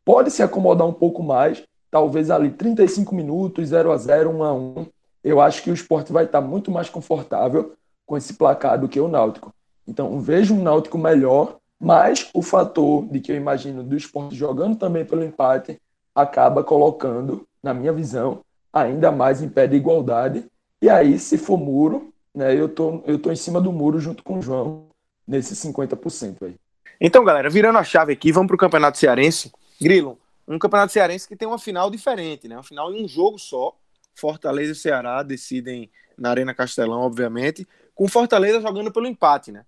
[0.05, 4.55] pode se acomodar um pouco mais, talvez ali 35 minutos, 0 a 0 1 a
[4.55, 4.87] 1
[5.23, 9.01] Eu acho que o esporte vai estar muito mais confortável com esse placar do que
[9.01, 9.53] o Náutico.
[9.87, 14.77] Então, vejo um Náutico melhor, mas o fator de que eu imagino do esporte jogando
[14.77, 15.81] também pelo empate
[16.15, 18.41] acaba colocando, na minha visão,
[18.77, 20.45] ainda mais em pé de igualdade.
[20.81, 24.23] E aí, se for muro, né, eu tô, eu tô em cima do muro junto
[24.23, 24.89] com o João,
[25.27, 26.57] nesses 50% aí.
[27.01, 29.53] Então, galera, virando a chave aqui, vamos para o Campeonato Cearense.
[29.81, 32.57] Grilo, um Campeonato Cearense que tem uma final diferente, né?
[32.57, 33.75] Uma final em um jogo só.
[34.15, 39.65] Fortaleza e Ceará decidem na Arena Castelão, obviamente, com Fortaleza jogando pelo empate, né?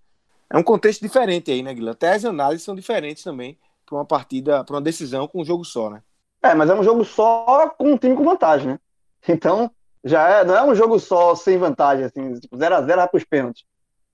[0.51, 1.92] É um contexto diferente aí, né, Guilherme?
[1.92, 5.64] Até as análises são diferentes também para uma partida, para uma decisão com um jogo
[5.64, 6.03] só, né?
[6.42, 8.81] É, mas é um jogo só com um time com vantagem, né?
[9.28, 9.70] Então,
[10.04, 13.64] já é, não é um jogo só sem vantagem, assim, 0x0 tipo, para os pênaltis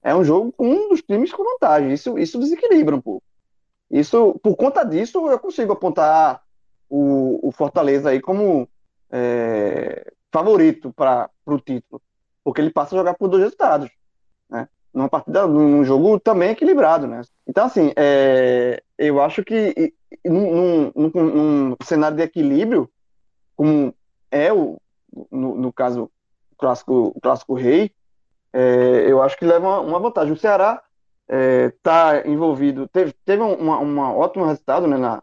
[0.05, 1.93] é um jogo com um dos times com vantagem.
[1.93, 3.25] Isso, isso desequilibra um pouco.
[3.91, 6.43] Isso, por conta disso, eu consigo apontar
[6.91, 8.69] o, o Fortaleza aí como
[9.11, 12.03] é, favorito para o título,
[12.43, 13.91] porque ele passa a jogar por dois resultados,
[14.51, 14.69] né?
[14.93, 17.23] Numa partida, num jogo também equilibrado, né?
[17.47, 22.91] Então, assim, é, eu acho que num, num, num, cenário de equilíbrio,
[23.57, 23.95] como
[24.31, 24.79] é o,
[25.31, 26.11] no, no caso,
[26.53, 27.93] o clássico, o clássico rei,
[28.53, 30.33] é, eu acho que leva uma, vantagem.
[30.33, 30.83] O Ceará
[31.29, 35.23] está é, envolvido, teve, teve uma, uma ótimo resultado né, na,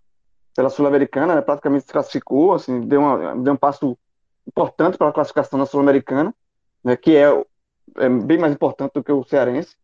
[0.56, 3.98] pela Sul-Americana, né, praticamente se classificou, assim, deu, uma, deu um passo
[4.48, 6.34] importante para a classificação na Sul-Americana,
[6.84, 7.30] né, que é,
[7.98, 9.76] é, bem mais importante do que o Cearense.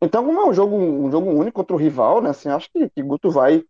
[0.00, 2.88] Então, como é um jogo, um jogo único contra o rival, né, assim, acho que,
[2.90, 3.64] que Guto vai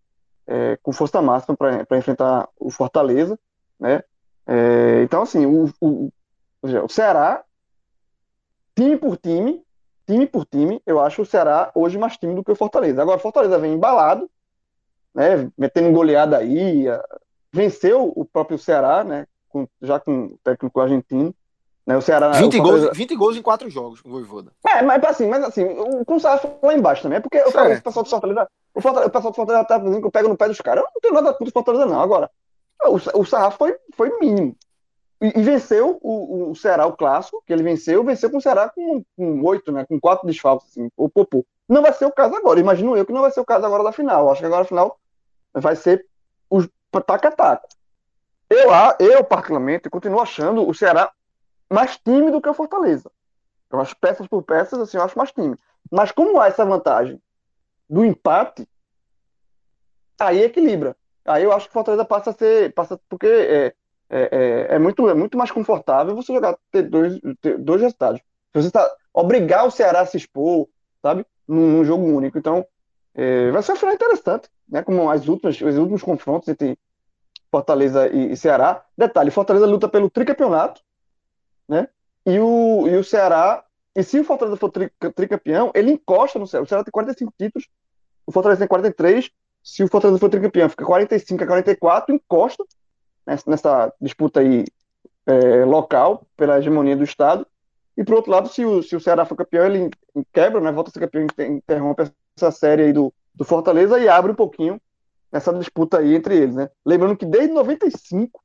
[0.46, 3.38] é, com força máxima para enfrentar o Fortaleza.
[3.78, 4.02] Né?
[4.46, 6.12] É, então, assim, o, o,
[6.62, 7.44] o Ceará
[8.74, 9.62] time por time,
[10.06, 13.02] time por time, eu acho o Ceará hoje mais time do que o Fortaleza.
[13.02, 14.28] Agora, o Fortaleza vem embalado,
[15.14, 16.86] né, metendo goleada aí,
[17.52, 21.34] venceu o próprio Ceará, né, com, já com o técnico argentino.
[21.84, 24.52] Né, o Ceará, 20, o gols, 20 gols em 4 jogos, o Voivoda.
[24.64, 27.82] É, mas assim, mas assim, o, foi lá embaixo também, é porque o, Fortaleza, o
[27.82, 30.36] pessoal do Fortaleza, o, Fortaleza, o pessoal do Fortaleza tá dizendo que eu pego no
[30.36, 30.84] pé dos caras.
[30.84, 32.00] Eu não tenho nada contra o Fortaleza, não.
[32.00, 32.30] Agora,
[32.86, 34.56] o, o Sarrafo foi, foi mínimo.
[35.20, 38.68] e, e venceu o, o Ceará, o clássico, que ele venceu, venceu com o Ceará
[38.68, 39.84] com, com oito, né?
[39.86, 41.46] Com quatro desfalques, assim, o Popô.
[41.68, 43.84] Não vai ser o caso agora, imagino eu que não vai ser o caso agora
[43.84, 44.30] da final.
[44.30, 44.98] Acho que agora a final
[45.54, 46.04] vai ser
[46.50, 46.60] o
[47.00, 47.68] taca-taca.
[48.50, 48.68] Eu,
[48.98, 51.10] eu, particularmente, continuo achando o Ceará
[51.70, 53.10] mais tímido que o Fortaleza.
[53.70, 55.58] Eu acho peças por peças, assim, eu acho mais tímido.
[55.90, 57.18] Mas como há essa vantagem
[57.88, 58.68] do empate,
[60.20, 60.94] aí equilibra.
[61.24, 62.72] Aí eu acho que Fortaleza passa a ser.
[62.74, 63.72] Passa, porque é, é,
[64.10, 68.20] é, é muito, é muito mais confortável você jogar ter dois, ter dois resultados.
[68.52, 70.68] Você está obrigar o Ceará a se expor,
[71.00, 71.24] sabe?
[71.46, 72.38] Num, num jogo único.
[72.38, 72.66] Então,
[73.14, 74.82] é, vai ser uma final interessante, né?
[74.82, 76.78] Como as últimas, os últimos confrontos entre
[77.50, 78.84] Fortaleza e, e Ceará.
[78.96, 80.80] Detalhe, Fortaleza luta pelo tricampeonato,
[81.68, 81.88] né?
[82.24, 86.46] E o, e o Ceará, e se o Fortaleza for tri, tricampeão, ele encosta no
[86.46, 86.64] Ceará.
[86.64, 87.68] O Ceará tem 45 títulos,
[88.26, 89.30] o Fortaleza tem 43.
[89.62, 92.64] Se o Fortaleza for tricampeão, fica 45 a 44, encosta
[93.26, 94.64] nessa, nessa disputa aí
[95.26, 97.46] é, local, pela hegemonia do Estado.
[97.96, 99.90] E, por outro lado, se o, se o Ceará for campeão, ele
[100.32, 100.72] quebra, né?
[100.72, 104.80] Volta a ser campeão, interrompe essa série aí do, do Fortaleza e abre um pouquinho
[105.30, 106.68] nessa disputa aí entre eles, né?
[106.84, 108.42] Lembrando que desde 95,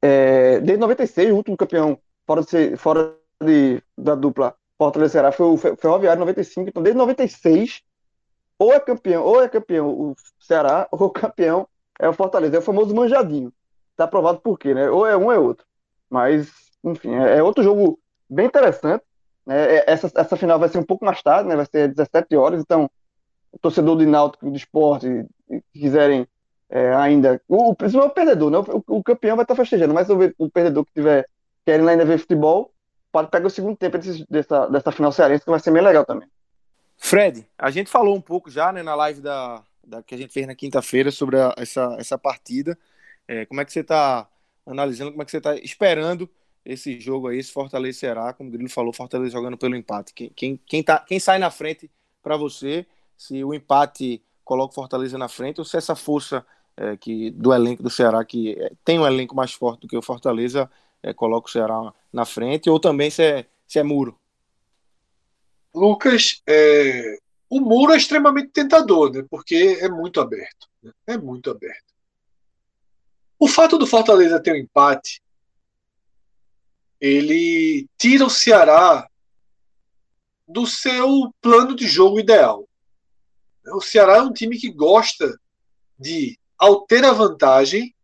[0.00, 5.46] é, desde 96, o último campeão fora, de fora de, da dupla Fortaleza Ceará foi
[5.46, 7.82] o Ferroviário 95, então desde 96
[8.62, 12.62] ou é campeão, ou é campeão o Ceará, ou campeão é o Fortaleza, é o
[12.62, 13.52] famoso manjadinho.
[13.96, 14.90] Tá provado por quê, né?
[14.90, 15.66] Ou é um é outro.
[16.08, 16.50] Mas,
[16.82, 17.98] enfim, é, é outro jogo
[18.28, 19.04] bem interessante.
[19.46, 19.56] Né?
[19.56, 21.56] É, essa, essa final vai ser um pouco mais tarde, né?
[21.56, 22.90] Vai ser 17 horas, então
[23.52, 25.26] o torcedor do Náutico do esporte
[25.72, 26.26] quiserem
[26.70, 27.40] é, ainda.
[27.46, 28.58] O, principalmente o perdedor, né?
[28.58, 31.26] O, o, campeão vai estar festejando, mas o, o perdedor que tiver
[31.64, 32.72] querendo ainda ver futebol,
[33.10, 36.04] pode pegar o segundo tempo desse, dessa, dessa final cearense, que vai ser bem legal
[36.04, 36.28] também.
[37.04, 40.32] Fred, a gente falou um pouco já né, na live da, da que a gente
[40.32, 42.78] fez na quinta-feira sobre a, essa, essa partida.
[43.26, 44.28] É, como é que você está
[44.64, 46.30] analisando, como é que você está esperando
[46.64, 50.14] esse jogo aí, esse Fortaleza como o Grilo falou, Fortaleza jogando pelo empate.
[50.14, 51.90] Quem, quem, quem, tá, quem sai na frente
[52.22, 52.86] para você,
[53.18, 57.52] se o empate coloca o Fortaleza na frente, ou se essa força é, que do
[57.52, 60.70] elenco do Ceará, que é, tem um elenco mais forte do que o Fortaleza,
[61.02, 64.16] é, coloca o Ceará na frente, ou também se é, se é muro.
[65.74, 69.24] Lucas, é, o muro é extremamente tentador, né?
[69.30, 70.68] Porque é muito aberto.
[70.82, 70.92] Né?
[71.06, 71.92] É muito aberto.
[73.38, 75.20] O fato do Fortaleza ter um empate,
[77.00, 79.08] ele tira o Ceará
[80.46, 82.68] do seu plano de jogo ideal.
[83.74, 85.38] O Ceará é um time que gosta
[85.98, 87.94] de, ao ter a vantagem,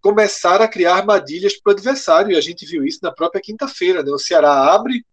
[0.00, 2.32] começar a criar armadilhas para o adversário.
[2.32, 4.02] E a gente viu isso na própria quinta-feira.
[4.02, 4.10] Né?
[4.10, 5.04] O Ceará abre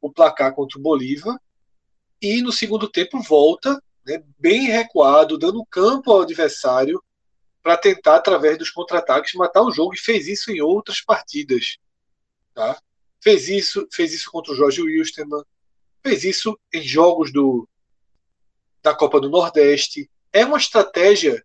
[0.00, 1.38] o placar contra o Bolívar
[2.20, 7.02] e no segundo tempo volta né, bem recuado, dando campo ao adversário
[7.62, 11.76] para tentar, através dos contra-ataques, matar o jogo e fez isso em outras partidas.
[12.54, 12.78] Tá?
[13.22, 15.44] Fez isso fez isso contra o Jorge Wilstermann,
[16.02, 17.68] fez isso em jogos do,
[18.82, 20.10] da Copa do Nordeste.
[20.32, 21.44] É uma estratégia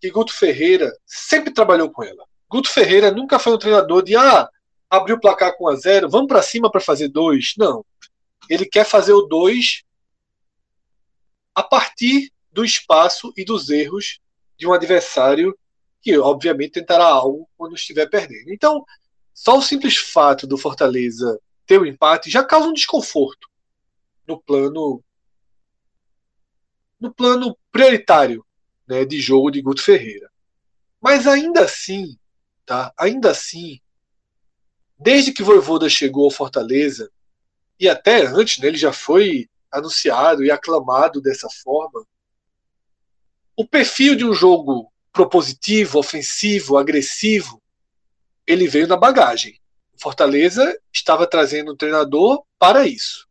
[0.00, 2.24] que Guto Ferreira sempre trabalhou com ela.
[2.48, 4.48] Guto Ferreira nunca foi um treinador de ah,
[4.92, 7.54] abrir o placar com a zero, vamos para cima para fazer dois.
[7.56, 7.82] Não.
[8.46, 9.84] Ele quer fazer o dois
[11.54, 14.20] a partir do espaço e dos erros
[14.58, 15.58] de um adversário
[16.02, 18.52] que, obviamente, tentará algo quando estiver perdendo.
[18.52, 18.84] Então,
[19.32, 23.48] só o simples fato do Fortaleza ter o um empate já causa um desconforto
[24.26, 25.02] no plano
[27.00, 28.44] no plano prioritário
[28.86, 30.30] né, de jogo de Guto Ferreira.
[31.00, 32.16] Mas ainda assim,
[32.64, 32.92] tá?
[32.96, 33.80] Ainda assim,
[35.02, 37.10] desde que Voivoda chegou ao Fortaleza
[37.78, 42.06] e até antes, né, ele já foi anunciado e aclamado dessa forma.
[43.56, 47.60] O perfil de um jogo propositivo, ofensivo, agressivo,
[48.46, 49.58] ele veio na bagagem.
[50.00, 53.28] Fortaleza estava trazendo um treinador para isso.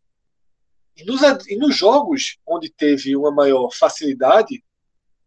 [0.95, 4.63] E nos, e nos jogos onde teve uma maior facilidade,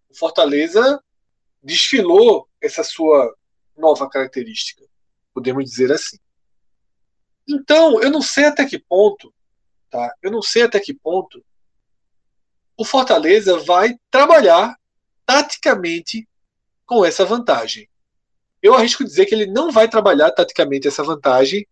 [0.08, 1.02] o Fortaleza
[1.62, 3.34] desfilou essa sua
[3.76, 4.84] nova característica,
[5.32, 6.18] podemos dizer assim.
[7.48, 9.32] Então, eu não sei até que ponto,
[9.90, 10.14] tá?
[10.22, 11.44] Eu não sei até que ponto
[12.76, 14.76] o Fortaleza vai trabalhar
[15.24, 16.28] taticamente
[16.86, 17.88] com essa vantagem.
[18.62, 21.66] Eu arrisco dizer que ele não vai trabalhar taticamente essa vantagem,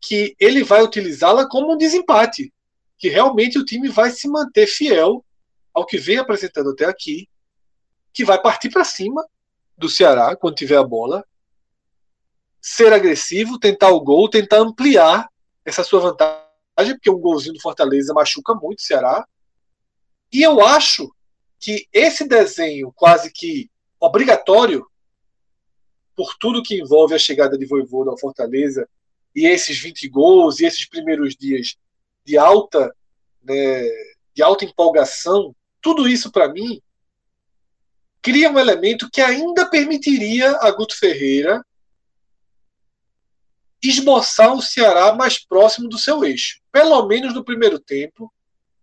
[0.00, 2.52] que ele vai utilizá-la como um desempate
[3.00, 5.24] que realmente o time vai se manter fiel
[5.72, 7.28] ao que vem apresentando até aqui,
[8.12, 9.26] que vai partir para cima
[9.76, 11.24] do Ceará quando tiver a bola,
[12.60, 15.28] ser agressivo, tentar o gol, tentar ampliar
[15.64, 19.26] essa sua vantagem, porque um golzinho do Fortaleza machuca muito o Ceará.
[20.32, 21.12] E eu acho
[21.58, 24.86] que esse desenho quase que obrigatório
[26.16, 28.88] por tudo que envolve a chegada de Voivoda ao Fortaleza
[29.34, 31.76] e esses 20 gols e esses primeiros dias
[32.24, 32.94] de alta,
[33.42, 33.82] né,
[34.34, 36.80] de alta empolgação, tudo isso para mim
[38.22, 41.64] cria um elemento que ainda permitiria a Guto Ferreira
[43.82, 48.32] esboçar o Ceará mais próximo do seu eixo, pelo menos no primeiro tempo,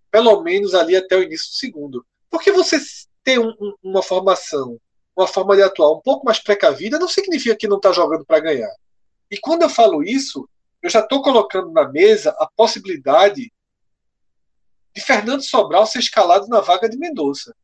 [0.10, 2.06] pelo menos ali até o início do segundo.
[2.30, 2.80] Porque você
[3.24, 4.80] ter um, um, uma formação,
[5.16, 8.40] uma forma de atuar um pouco mais precavida, não significa que não está jogando para
[8.40, 8.74] ganhar.
[9.30, 10.48] E quando eu falo isso,
[10.82, 13.52] eu já estou colocando na mesa a possibilidade
[14.96, 17.56] de Fernando Sobral ser escalado na vaga de Mendonça.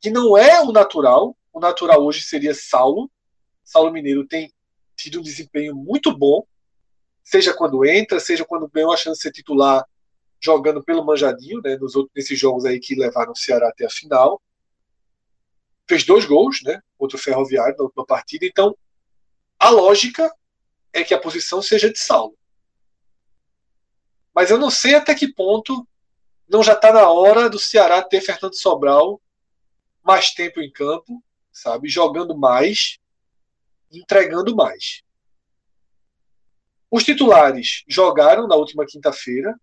[0.00, 1.36] Que não é o natural.
[1.52, 3.10] O natural hoje seria Saulo.
[3.64, 4.52] Saulo Mineiro tem
[4.96, 6.46] tido um desempenho muito bom,
[7.22, 9.86] seja quando entra, seja quando ganhou a chance de ser titular
[10.40, 13.90] jogando pelo Manjadinho, né, nos outros, nesses jogos aí que levaram o Ceará até a
[13.90, 14.42] final.
[15.88, 18.44] Fez dois gols, né, contra o Ferroviário na última partida.
[18.44, 18.76] Então,
[19.58, 20.32] a lógica
[20.92, 22.36] é que a posição seja de Saulo.
[24.34, 25.86] Mas eu não sei até que ponto
[26.48, 29.20] não já está na hora do Ceará ter Fernando Sobral
[30.02, 32.98] mais tempo em campo, sabe, jogando mais,
[33.92, 35.02] entregando mais.
[36.90, 39.58] Os titulares jogaram na última quinta-feira.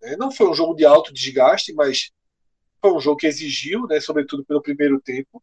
[0.00, 0.16] Né?
[0.16, 2.10] Não foi um jogo de alto desgaste, mas
[2.80, 5.42] foi um jogo que exigiu, né, sobretudo pelo primeiro tempo,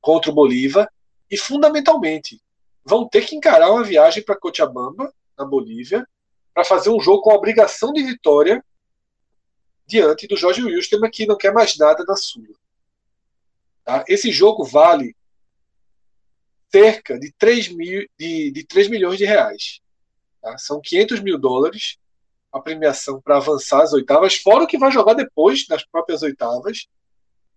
[0.00, 0.92] contra o Bolívar.
[1.30, 2.40] E, fundamentalmente,
[2.84, 6.06] vão ter que encarar uma viagem para Cochabamba, na Bolívia,
[6.52, 8.64] para fazer um jogo com obrigação de vitória
[9.86, 12.56] diante do Jorge Wilstermann, que não quer mais nada na Sula.
[13.84, 14.04] Tá?
[14.08, 15.16] Esse jogo vale
[16.70, 19.80] cerca de 3, mil, de, de 3 milhões de reais.
[20.40, 20.56] Tá?
[20.58, 21.98] São 500 mil dólares
[22.52, 26.86] a premiação para avançar as oitavas, fora o que vai jogar depois nas próprias oitavas,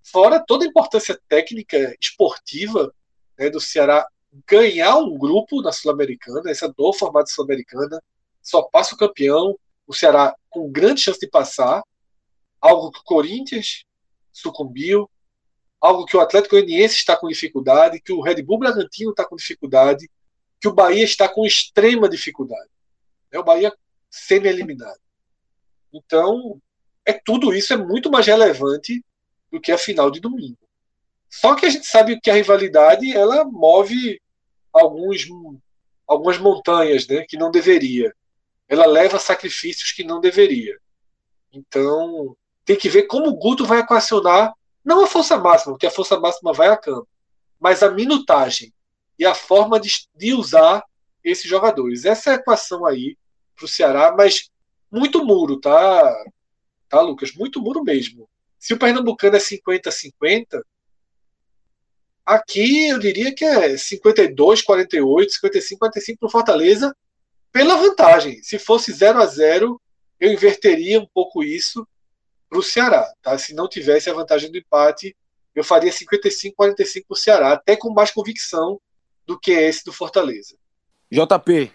[0.03, 2.93] fora toda a importância técnica, esportiva
[3.37, 4.05] né, do Ceará
[4.47, 8.01] ganhar um grupo na Sul-Americana, essa é do Sul-Americana,
[8.41, 11.83] só passa o campeão, o Ceará com grande chance de passar,
[12.59, 13.83] algo que o Corinthians
[14.31, 15.09] sucumbiu,
[15.81, 19.35] algo que o Atlético Goianiense está com dificuldade, que o Red Bull Bragantino está com
[19.35, 20.09] dificuldade,
[20.61, 22.69] que o Bahia está com extrema dificuldade.
[23.31, 23.73] É o Bahia
[24.09, 24.99] semi-eliminado.
[25.91, 26.61] Então,
[27.03, 29.03] é tudo isso é muito mais relevante
[29.51, 30.59] do que a final de domingo.
[31.27, 34.21] Só que a gente sabe que a rivalidade ela move
[34.71, 35.27] alguns,
[36.05, 38.13] algumas montanhas, né, que não deveria.
[38.67, 40.77] Ela leva sacrifícios que não deveria.
[41.51, 45.91] Então, tem que ver como o Guto vai equacionar não a força máxima, porque a
[45.91, 47.07] força máxima vai a campo,
[47.59, 48.73] mas a minutagem
[49.17, 50.83] e a forma de, de usar
[51.23, 52.05] esses jogadores.
[52.05, 53.17] Essa é a equação aí
[53.55, 54.49] para o Ceará, mas
[54.91, 56.25] muito muro, tá?
[56.89, 57.31] Tá, Lucas?
[57.33, 58.27] Muito muro mesmo.
[58.59, 60.61] Se o Pernambucano é 50-50,
[62.25, 66.95] aqui eu diria que é 52, 48, 55, 45 para Fortaleza,
[67.51, 68.41] pela vantagem.
[68.41, 69.81] Se fosse 0 a 0
[70.19, 71.87] eu inverteria um pouco isso
[72.51, 73.11] para o Ceará.
[73.21, 73.37] Tá?
[73.37, 75.15] Se não tivesse a vantagem do empate,
[75.55, 76.75] eu faria 55-45 para
[77.09, 78.79] o Ceará, até com mais convicção
[79.25, 80.55] do que esse do Fortaleza.
[81.09, 81.71] JP,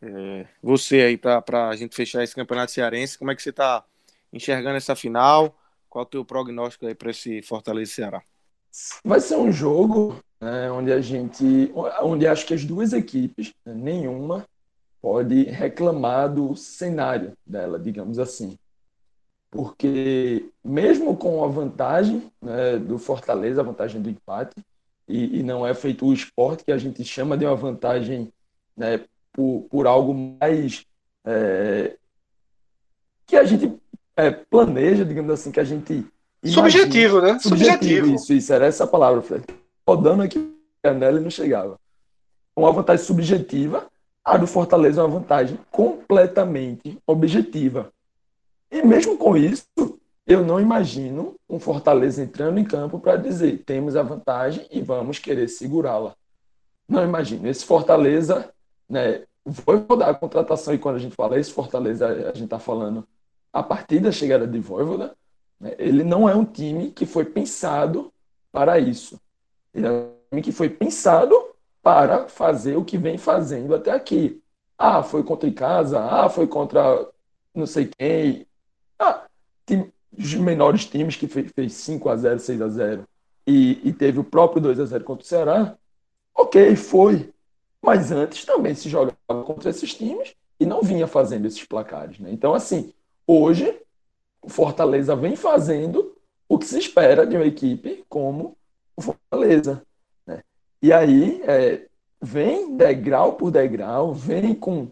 [0.00, 3.84] é, você aí para a gente fechar esse campeonato cearense, como é que você está
[4.32, 5.54] enxergando essa final?
[5.90, 8.22] Qual é o teu prognóstico aí para esse Fortaleza Ceará?
[9.04, 11.70] Vai ser um jogo né, onde a gente,
[12.02, 14.46] onde acho que as duas equipes, né, nenhuma
[15.00, 18.58] pode reclamar do cenário dela, digamos assim
[19.54, 24.56] porque mesmo com a vantagem né, do Fortaleza, a vantagem do empate,
[25.06, 28.32] e, e, não é feito o esporte que a gente chama de uma vantagem
[28.76, 30.84] né, por, por algo mais
[31.24, 31.96] é,
[33.26, 33.72] que a gente
[34.16, 36.04] é, planeja, digamos assim, que a gente.
[36.42, 36.70] Imagina.
[36.70, 37.38] Subjetivo, né?
[37.38, 38.14] Subjetivo, Subjetivo.
[38.14, 39.44] Isso, isso, era essa palavra, Fred.
[39.86, 41.78] Rodando aqui a nela e não chegava.
[42.56, 43.86] Uma vantagem subjetiva,
[44.24, 47.92] a do Fortaleza é uma vantagem completamente objetiva.
[48.74, 49.64] E mesmo com isso,
[50.26, 55.20] eu não imagino um Fortaleza entrando em campo para dizer temos a vantagem e vamos
[55.20, 56.16] querer segurá-la.
[56.88, 57.46] Não imagino.
[57.46, 58.52] Esse Fortaleza,
[58.88, 62.58] né, vou rodar a contratação e quando a gente fala esse Fortaleza, a gente está
[62.58, 63.06] falando
[63.52, 65.14] a partir da chegada de Voivoda,
[65.60, 68.12] né, ele não é um time que foi pensado
[68.50, 69.20] para isso.
[69.72, 71.40] Ele é um time que foi pensado
[71.80, 74.42] para fazer o que vem fazendo até aqui.
[74.76, 77.08] Ah, foi contra casa, ah, foi contra
[77.54, 78.44] não sei quem,
[78.98, 79.26] ah,
[79.66, 83.04] time, os menores times que fez, fez 5 a 0 6 a 0
[83.46, 85.76] e, e teve o próprio 2 a 0 contra o Ceará,
[86.34, 87.30] ok, foi.
[87.82, 92.18] Mas antes também se jogava contra esses times e não vinha fazendo esses placares.
[92.18, 92.30] Né?
[92.32, 92.92] Então, assim,
[93.26, 93.78] hoje
[94.40, 96.16] o Fortaleza vem fazendo
[96.48, 98.56] o que se espera de uma equipe como
[98.96, 99.82] o Fortaleza.
[100.26, 100.42] Né?
[100.80, 101.86] E aí, é,
[102.20, 104.88] vem degrau por degrau, vem com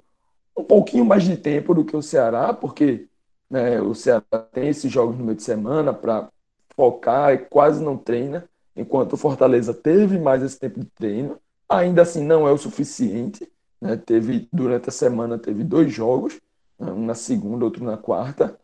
[0.57, 3.07] um pouquinho mais de tempo do que o Ceará, porque
[3.53, 6.31] né, o Ceará tem esses jogos no meio de semana para
[6.75, 11.39] focar e quase não treina, enquanto o Fortaleza teve mais esse tempo de treino.
[11.69, 13.47] Ainda assim, não é o suficiente.
[13.79, 13.99] Né?
[13.99, 16.41] Teve durante a semana teve dois jogos,
[16.81, 18.59] um na segunda, outro na quarta.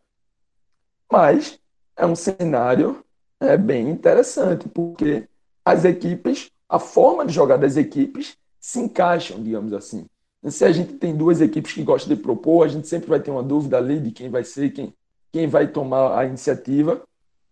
[1.12, 1.60] Mas
[1.94, 3.04] é um cenário
[3.40, 5.28] é, bem interessante, porque
[5.62, 10.06] as equipes, a forma de jogar das equipes se encaixam, digamos assim.
[10.46, 13.30] Se a gente tem duas equipes que gostam de propor, a gente sempre vai ter
[13.30, 14.94] uma dúvida ali de quem vai ser, quem,
[15.32, 17.02] quem vai tomar a iniciativa.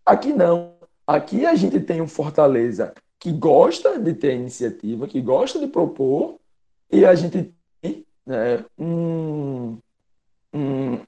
[0.04, 0.74] Aqui não.
[1.06, 6.38] Aqui a gente tem um Fortaleza que gosta de ter iniciativa, que gosta de propor,
[6.90, 9.78] e a gente tem né, um,
[10.52, 11.00] um,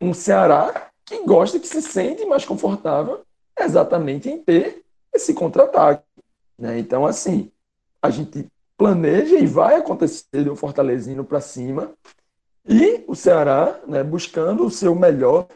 [0.00, 3.22] um Ceará que gosta, que se sente mais confortável
[3.58, 6.04] exatamente em ter esse contra-ataque.
[6.58, 6.78] Né?
[6.78, 7.50] Então, assim,
[8.02, 8.46] a gente
[8.78, 11.92] planeja e vai acontecer o Fortaleza indo para cima
[12.64, 15.48] e o Ceará né, buscando o seu melhor.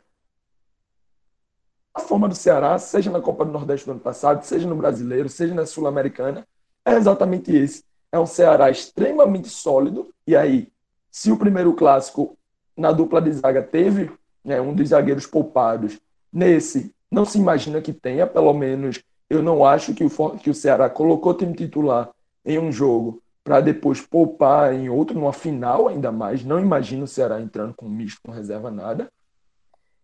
[1.94, 5.28] A forma do Ceará, seja na Copa do Nordeste do ano passado, seja no Brasileiro,
[5.28, 6.46] seja na Sul-Americana,
[6.84, 7.84] é exatamente esse.
[8.10, 10.12] É um Ceará extremamente sólido.
[10.26, 10.68] E aí,
[11.10, 12.36] se o primeiro clássico
[12.76, 14.10] na dupla de zaga teve
[14.42, 16.00] né, um dos zagueiros poupados,
[16.32, 20.54] nesse não se imagina que tenha, pelo menos eu não acho que o, que o
[20.54, 22.10] Ceará colocou time titular
[22.44, 26.44] em um jogo para depois poupar em outro, numa final ainda mais.
[26.44, 29.10] Não imagino o Ceará entrando com misto, com reserva, nada.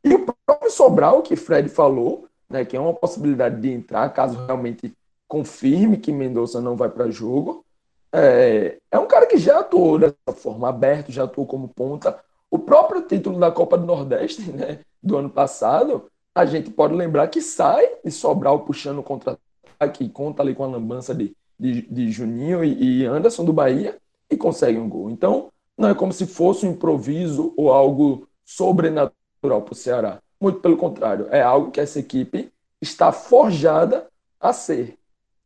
[0.03, 4.45] E o próprio Sobral, que Fred falou, né, que é uma possibilidade de entrar, caso
[4.47, 4.93] realmente
[5.27, 7.65] confirme que Mendonça não vai para jogo.
[8.13, 12.19] É, é um cara que já atuou dessa forma, aberto, já atuou como ponta.
[12.51, 17.29] O próprio título da Copa do Nordeste, né, do ano passado, a gente pode lembrar
[17.29, 22.65] que sai de Sobral puxando contra-ataque, conta ali com a lambança de de, de Juninho
[22.65, 23.97] e, e Anderson do Bahia
[24.31, 25.11] e consegue um gol.
[25.11, 30.21] Então, não é como se fosse um improviso ou algo sobrenatural para o Ceará.
[30.41, 34.07] Muito pelo contrário, é algo que essa equipe está forjada
[34.41, 34.97] a ser.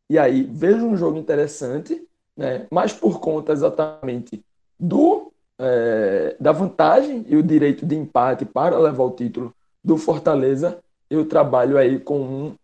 [0.09, 2.07] E aí, vejo um jogo interessante,
[2.37, 4.45] né, mas por conta exatamente
[4.79, 10.79] do é, da vantagem e o direito de empate para levar o título do Fortaleza,
[11.09, 12.55] eu trabalho aí com um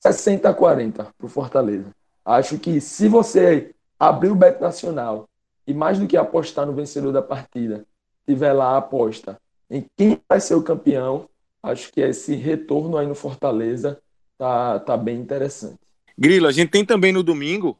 [0.00, 1.90] 60 a 40 para o Fortaleza.
[2.24, 5.28] Acho que se você abrir o bet nacional
[5.66, 7.84] e mais do que apostar no vencedor da partida,
[8.26, 9.38] tiver lá a aposta
[9.70, 11.28] em quem vai ser o campeão,
[11.62, 14.00] acho que esse retorno aí no Fortaleza
[14.38, 15.78] tá, tá bem interessante.
[16.16, 17.78] Grilo, a gente tem também no domingo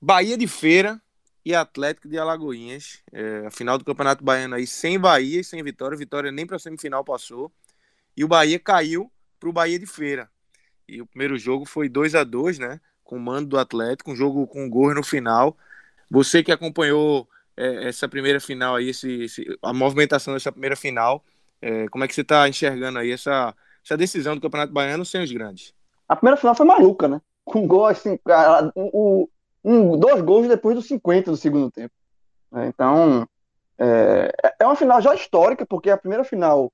[0.00, 1.00] Bahia de Feira
[1.44, 3.00] e Atlético de Alagoinhas.
[3.12, 5.96] É, a final do Campeonato Baiano aí sem Bahia e sem Vitória.
[5.96, 7.52] Vitória nem para semifinal passou.
[8.16, 10.28] E o Bahia caiu para o Bahia de Feira.
[10.88, 12.80] E o primeiro jogo foi 2 a 2 né?
[13.04, 15.56] Com o mando do Atlético, um jogo com gol no final.
[16.10, 21.24] Você que acompanhou é, essa primeira final aí, esse, esse, a movimentação dessa primeira final,
[21.60, 25.22] é, como é que você está enxergando aí essa, essa decisão do Campeonato Baiano sem
[25.22, 25.74] os grandes?
[26.08, 27.20] A primeira final foi maluca, né?
[27.44, 28.18] Com gol assim,
[28.76, 29.26] um,
[29.64, 31.94] um, dois gols depois dos 50 do segundo tempo.
[32.54, 33.26] É, então,
[33.78, 36.72] é, é uma final já histórica, porque é a primeira final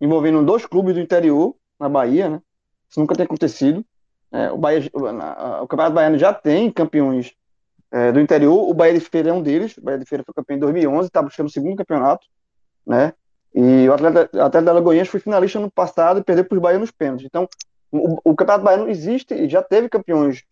[0.00, 2.42] envolvendo dois clubes do interior, na Bahia, né?
[2.88, 3.84] Isso nunca tem acontecido.
[4.32, 7.34] É, o, Bahia, o Campeonato Baiano já tem campeões
[7.90, 10.34] é, do interior, o Bahia de Feira é um deles, o Bahia de Feira foi
[10.34, 12.26] campeão em 2011, está buscando o segundo campeonato,
[12.84, 13.12] né?
[13.54, 16.60] E o Atleta, o Atleta da Lagoinhas foi finalista no passado e perdeu para os
[16.60, 17.24] Bahia nos pênaltis.
[17.24, 17.48] Então,
[17.92, 20.42] o, o, Campeonato Baiano existe e já teve campeões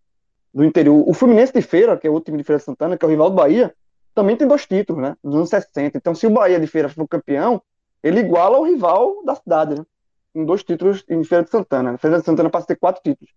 [0.55, 1.03] do interior.
[1.05, 3.11] O Fluminense de Feira, que é o time de Feira de Santana, que é o
[3.11, 3.75] rival do Bahia,
[4.14, 5.16] também tem dois títulos, né?
[5.25, 5.99] Dos anos 60.
[5.99, 7.61] Então, se o Bahia de Feira for campeão,
[8.05, 9.85] ele iguala o rival da cidade, né?
[10.33, 11.99] Com dois títulos em Feira de Santana.
[11.99, 13.35] Feira de Santana passa a ter quatro títulos.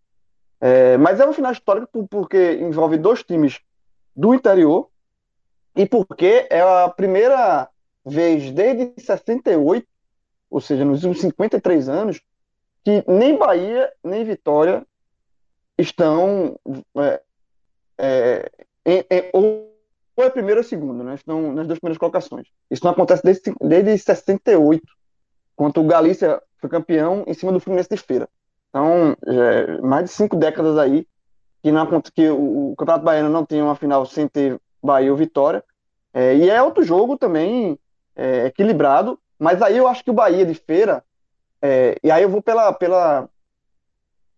[0.60, 3.60] É, mas é um final histórico porque envolve dois times
[4.16, 4.90] do interior
[5.76, 7.70] e porque é a primeira
[8.06, 9.86] vez desde 68,
[10.50, 12.22] ou seja, nos últimos 53 anos,
[12.84, 14.86] que nem Bahia nem Vitória
[15.78, 16.58] estão
[16.98, 17.22] é,
[17.98, 18.52] é,
[18.86, 19.76] em, em, ou
[20.18, 21.16] é primeiro ou segundo, né?
[21.16, 22.48] estão nas duas primeiras colocações.
[22.72, 24.82] Isso não acontece desde, desde 68,
[25.56, 28.30] quando o Galícia foi campeão em cima do Fluminense de Feira.
[28.76, 31.08] Então, é, mais de cinco décadas aí
[31.64, 35.64] que, não, que o, Campeonato Baiano não tem uma final sem ter Bahia ou Vitória.
[36.14, 37.80] É, e é outro jogo também
[38.18, 41.02] é, equilibrado, mas aí eu acho que o Bahia de Feira,
[41.62, 43.30] é, e aí eu vou pela, pela,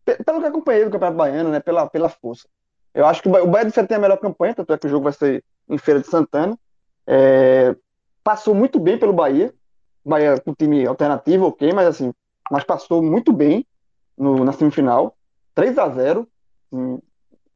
[0.06, 2.48] pelo que acompanhei do Campeonato Baiano, né, pela, pela força.
[2.94, 4.90] Eu acho que o Bahia de Feira tem a melhor campanha, tanto é que o
[4.90, 6.56] jogo vai ser em Feira de Santana.
[7.08, 7.76] É,
[8.24, 9.52] passou muito bem pelo Bahia,
[10.06, 12.14] Bahia com time alternativo, ok, mas assim,
[12.52, 13.66] mas passou muito bem
[14.18, 15.16] no, na semifinal,
[15.54, 16.28] 3 a 0
[16.72, 17.00] assim,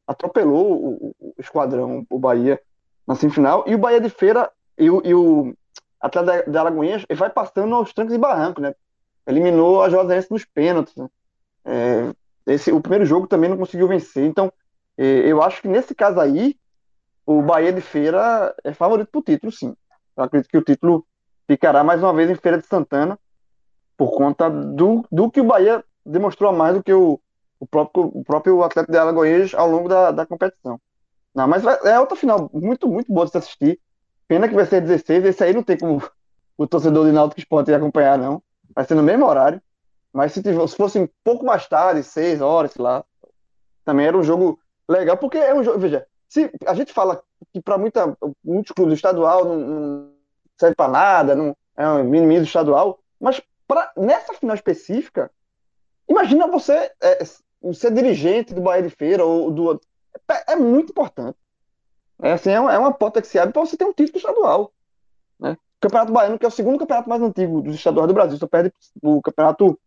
[0.06, 2.60] atropelou o, o, esquadrão, o Bahia,
[3.06, 3.64] na semifinal.
[3.66, 5.54] E o Bahia de Feira e o, e o
[6.00, 8.74] Atlético de Alagoinhas vai passando aos trancos e barrancos, né?
[9.26, 10.94] Eliminou a Joséense nos pênaltis.
[10.96, 11.08] Né?
[11.64, 12.14] É,
[12.46, 14.24] esse, o primeiro jogo também não conseguiu vencer.
[14.24, 14.52] Então,
[14.98, 16.56] é, eu acho que nesse caso aí,
[17.24, 19.76] o Bahia de Feira é favorito para o título, sim.
[20.16, 21.06] Eu acredito que o título
[21.46, 23.18] ficará mais uma vez em Feira de Santana,
[23.96, 27.20] por conta do, do que o Bahia demonstrou mais do que o,
[27.58, 30.80] o, próprio, o próprio Atlético de Alagoas ao longo da, da competição.
[31.34, 33.80] Não, mas é outra final muito, muito boa de se assistir.
[34.28, 36.02] Pena que vai ser 16, esse aí não tem como
[36.56, 38.42] o torcedor de Náutico Esporte acompanhar, não.
[38.74, 39.60] Vai ser no mesmo horário.
[40.12, 43.04] Mas se, se fosse um pouco mais tarde, 6 horas, sei lá,
[43.84, 47.22] também era um jogo legal, porque é um jogo, veja, se a gente fala
[47.52, 50.12] que para muitos clubes estadual não, não
[50.58, 55.30] serve para nada, não é um minimizo estadual, mas pra, nessa final específica,
[56.12, 57.24] imagina você é,
[57.72, 59.80] ser dirigente do Bahia de Feira ou do
[60.30, 61.36] é, é muito importante.
[62.20, 64.18] É, assim, é, uma, é uma porta que se abre para você ter um título
[64.18, 64.72] estadual.
[65.38, 65.52] Né?
[65.52, 68.46] O Campeonato Baiano, que é o segundo campeonato mais antigo dos estaduais do Brasil, só
[68.46, 69.78] perde o Campeonato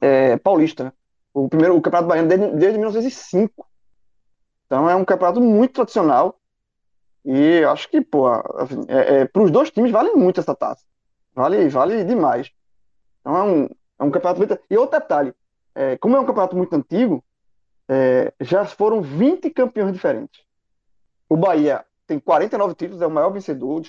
[0.00, 0.84] é, Paulista.
[0.84, 0.92] Né?
[1.32, 3.66] O primeiro o Campeonato Baiano desde, desde 1905.
[4.66, 6.38] Então é um campeonato muito tradicional.
[7.24, 8.28] E acho que, pô,
[8.88, 10.84] é, é, para os dois times vale muito essa taça.
[11.34, 12.50] Vale, vale demais.
[13.20, 13.68] Então é um,
[13.98, 14.58] é um campeonato muito.
[14.70, 15.34] E outro detalhe:
[15.74, 17.24] é, como é um campeonato muito antigo,
[17.88, 20.40] é, já foram 20 campeões diferentes.
[21.28, 23.82] O Bahia tem 49 títulos, é o maior vencedor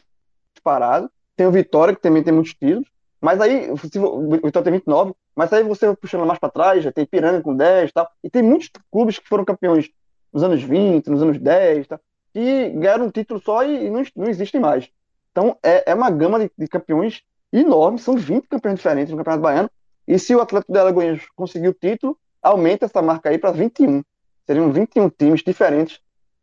[0.54, 1.10] disparado.
[1.36, 2.90] Tem o Vitória, que também tem muitos títulos.
[3.22, 7.06] Mas aí, o Vitória tem 29, mas aí você puxando mais para trás, já tem
[7.06, 8.12] Piranga com 10 e tal.
[8.24, 9.90] E tem muitos clubes que foram campeões
[10.32, 12.00] nos anos 20, nos anos 10, tá?
[12.34, 14.88] que ganharam um título só e, não, não existem mais.
[15.32, 19.42] Então é, é uma gama de, de, campeões enorme, são 20 campeões diferentes no Campeonato
[19.42, 19.72] Baiano.
[20.08, 24.04] E se o Atlético de Alagoas conseguir o título, aumenta essa marca aí para 21.
[24.46, 26.00] Seriam 21 times diferentes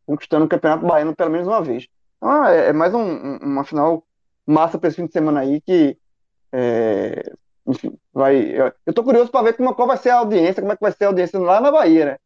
[0.07, 1.89] conquistando o Campeonato Baiano pelo menos uma vez.
[2.19, 4.05] Então é, é mais um, uma final
[4.47, 5.97] massa para esse fim de semana aí que
[6.53, 7.33] é,
[7.67, 8.37] enfim, vai.
[8.37, 10.83] Eu, eu tô curioso para ver como, qual vai ser a audiência, como é que
[10.83, 12.17] vai ser a audiência lá na Bahia, né?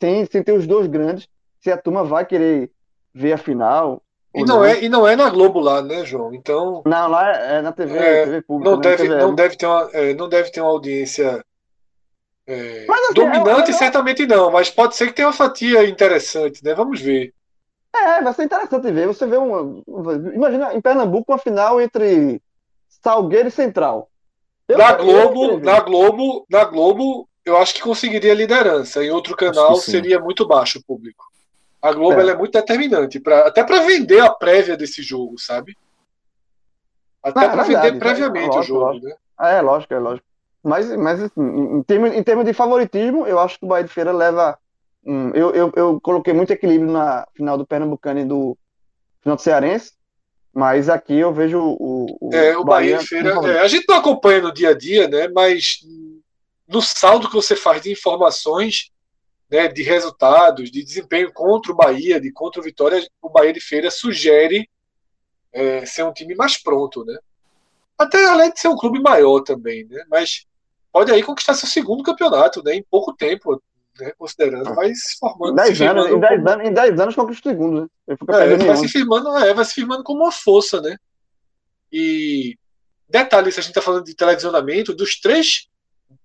[0.00, 1.28] sem, sem ter os dois grandes,
[1.60, 2.72] se a turma vai querer
[3.14, 4.02] ver a final.
[4.34, 6.32] E não, não, É, e não é na Globo lá, né, João?
[6.32, 6.82] Então.
[6.86, 8.70] Não, lá é, é na TV, é, TV pública.
[8.70, 11.44] Não, né, deve, não, deve ter uma, é, não deve ter uma audiência
[12.46, 16.74] é, assim, dominante, certamente não, mas pode ser que tenha uma fatia interessante, né?
[16.74, 17.32] Vamos ver.
[17.94, 19.06] É, vai ser interessante ver.
[19.06, 19.82] Você vê uma.
[20.32, 22.40] Imagina em Pernambuco uma final entre
[22.88, 24.08] Salgueiro e Central.
[24.68, 29.04] Eu, na Globo, na Globo, na Globo, eu acho que conseguiria liderança.
[29.04, 31.24] Em outro canal seria muito baixo o público.
[31.82, 32.28] A Globo é.
[32.28, 35.76] é muito determinante, pra, até para vender a prévia desse jogo, sabe?
[37.22, 39.06] Até para vender previamente é, lógico, o jogo, lógico.
[39.06, 39.14] né?
[39.40, 40.26] É, lógico, é lógico.
[40.62, 43.92] Mas, mas assim, em, termos, em termos de favoritismo, eu acho que o Bahia de
[43.92, 44.58] Feira leva.
[45.04, 48.56] Hum, eu, eu, eu coloquei muito equilíbrio na final do Pernambucano e do
[49.22, 49.92] final do Cearense.
[50.52, 52.18] Mas aqui eu vejo o.
[52.20, 53.30] o é, o Bahia, Bahia de Feira.
[53.50, 55.28] É, a gente não acompanha no dia a dia, né?
[55.28, 55.78] Mas
[56.68, 58.90] no saldo que você faz de informações,
[59.50, 63.60] né, de resultados, de desempenho contra o Bahia, de contra o Vitória, o Bahia de
[63.60, 64.68] Feira sugere
[65.52, 67.18] é, ser um time mais pronto, né?
[67.98, 70.04] Até além de ser um clube maior também, né?
[70.08, 70.46] Mas
[70.92, 72.74] pode aí conquistar seu segundo campeonato, né?
[72.74, 73.60] Em pouco tempo,
[73.98, 74.12] né?
[74.16, 75.56] Considerando, vai se formando.
[75.56, 77.88] Dez se anos, em 10 anos, em dez anos conquista o segundo, né?
[78.08, 80.96] É, vai se firmando, é, vai se firmando como uma força, né?
[81.92, 82.56] E
[83.08, 85.68] detalhe, se a gente está falando de televisionamento, dos três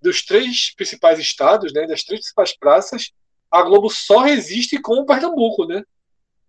[0.01, 3.11] dos três principais estados, né, das três principais praças,
[3.51, 5.83] a Globo só resiste com o Pernambuco, né?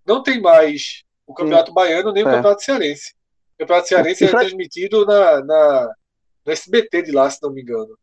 [0.05, 1.73] Não tem mais o Campeonato.
[1.73, 2.33] Baiano nem o é.
[2.33, 3.15] Campeonato Cearense.
[3.55, 5.95] O Campeonato Cearense é transmitido na, na,
[6.45, 7.97] no SBT de lá, se não me engano.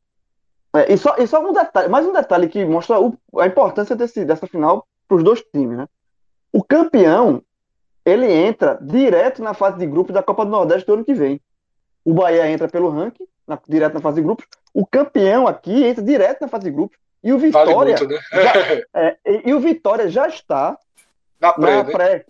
[0.75, 3.95] É, e, só, e só um detalhe, mais um detalhe que mostra o, a importância
[3.95, 5.87] desse, dessa final para os dois times, né?
[6.51, 7.43] O campeão,
[8.05, 11.39] ele entra direto na fase de grupos da Copa do Nordeste do ano que vem.
[12.03, 14.45] O Bahia entra pelo ranking, na, direto na fase de grupos.
[14.73, 16.97] O campeão aqui entra direto na fase de grupos.
[17.23, 17.75] E o Vitória.
[17.75, 18.19] Vale muito, né?
[18.31, 18.53] já,
[19.01, 20.77] é, e, e, o Vitória já está
[21.39, 21.75] na pré.
[21.75, 21.91] Na né?
[21.91, 22.25] pré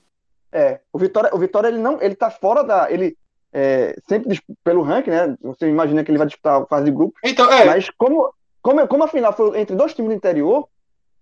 [0.53, 3.17] é, o Vitória, o Vitória ele não, ele tá fora da, ele
[3.51, 5.35] é, sempre pelo ranking, né?
[5.41, 7.19] Você imagina que ele vai disputar a fase de grupos.
[7.23, 7.65] Então, é.
[7.65, 10.67] Mas como, como, como a final foi entre dois times do interior,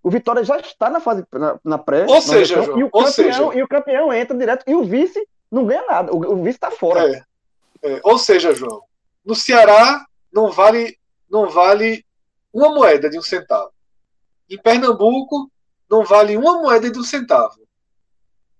[0.02, 2.04] o Vitória já está na fase na, na pré.
[2.06, 5.26] Ou seja, João, e o campeão, seja, e o campeão entra direto e o vice
[5.50, 6.12] não ganha nada.
[6.12, 7.24] O, o vice está fora.
[7.82, 8.82] É, é, ou seja, João,
[9.24, 10.96] no Ceará não vale,
[11.30, 12.04] não vale
[12.52, 13.72] uma moeda de um centavo.
[14.48, 15.50] Em Pernambuco
[15.90, 17.60] não vale uma moeda de um centavo.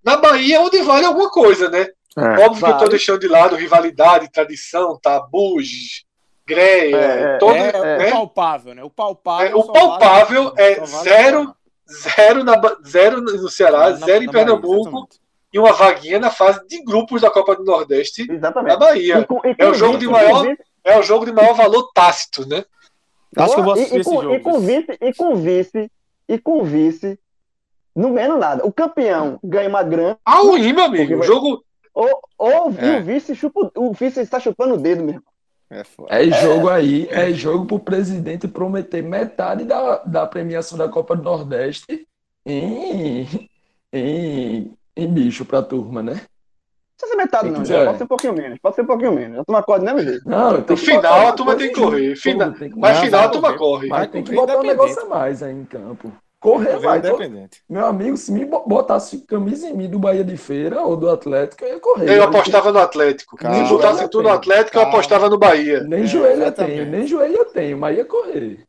[0.04, 1.88] Na Bahia, onde vale alguma coisa, né?
[2.16, 2.60] É, Óbvio vale.
[2.60, 6.04] que eu estou deixando de lado rivalidade, tradição, tabus,
[6.46, 8.08] greia, é, todo, é, né?
[8.08, 8.84] o palpável, né?
[8.84, 11.56] O palpável, é, o palpável vale, é zero,
[11.90, 15.06] zero, na, zero no Ceará, na, zero na, em Pernambuco Bahia,
[15.52, 18.72] e uma vaguinha na fase de grupos da Copa do Nordeste exatamente.
[18.72, 19.18] na Bahia.
[19.18, 20.46] E com, e com é o jogo de maior,
[20.82, 22.64] é o jogo de maior valor tácito, né?
[23.36, 24.34] Acho que eu vou assistir e, esse com, jogo.
[24.34, 25.90] E com vice, e com vice,
[26.28, 27.18] e com vice,
[27.94, 28.66] não ganha nada.
[28.66, 30.18] O campeão ganha uma grana.
[30.24, 31.18] Ah, o meu amigo.
[31.18, 31.64] O jogo.
[31.94, 32.98] Ou, ou é.
[32.98, 35.22] o vice chupa, o vice está chupando o dedo mesmo.
[35.70, 35.82] É,
[36.26, 41.22] é jogo aí, é jogo pro presidente prometer metade da, da premiação da Copa do
[41.22, 42.06] Nordeste
[42.44, 43.48] em,
[43.90, 46.12] em, em bicho pra turma, né?
[46.14, 47.64] Não precisa ser metade, não.
[47.64, 47.84] Já.
[47.86, 48.58] Pode ser um pouquinho menos.
[48.60, 49.38] Pode ser um pouquinho menos.
[49.40, 50.28] A turma corre do mesmo jeito.
[50.28, 52.16] Não, no final a turma tem que correr.
[52.16, 53.88] Final, mas final a turma corre.
[53.88, 56.12] Mas tem que botar um negócio a mais aí em campo.
[56.38, 56.98] Correr vai.
[56.98, 57.62] Independente.
[57.70, 61.64] Meu amigo, se me botasse camisa em mim do Bahia de Feira ou do Atlético,
[61.64, 62.18] eu ia correr.
[62.18, 63.36] Eu apostava no Atlético.
[63.38, 65.84] Se botasse tudo no Atlético, eu apostava no Bahia.
[65.84, 68.66] Nem é, joelho eu tenho, nem joelho eu tenho, mas ia correr.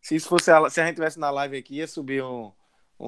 [0.00, 2.50] Se isso fosse a, se a gente tivesse na live aqui, ia subir um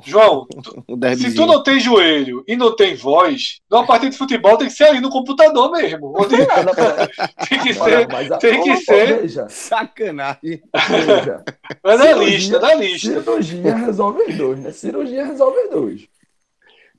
[0.04, 0.84] João, tu,
[1.16, 4.74] se tu não tem joelho e não tem voz, numa partida de futebol tem que
[4.74, 6.12] ser ali no computador mesmo.
[6.16, 6.36] Onde...
[7.48, 8.32] tem que ser.
[8.32, 8.38] A...
[8.38, 9.20] Tem que ser.
[9.20, 9.48] Veja.
[9.48, 10.62] Sacanagem.
[10.88, 11.44] Veja.
[11.82, 13.20] Mas na lista, na lista.
[13.20, 14.72] Cirurgia resolve os dois, né?
[14.72, 16.08] Cirurgia resolve os dois.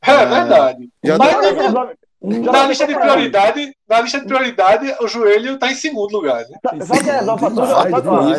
[0.06, 0.90] É, é verdade.
[1.04, 5.76] Já Mas, não, na lista de prioridade, na lista de prioridade, o joelho está em
[5.76, 6.44] segundo lugar.
[6.50, 6.58] Né?
[6.64, 6.80] É
[8.02, 8.32] tudo?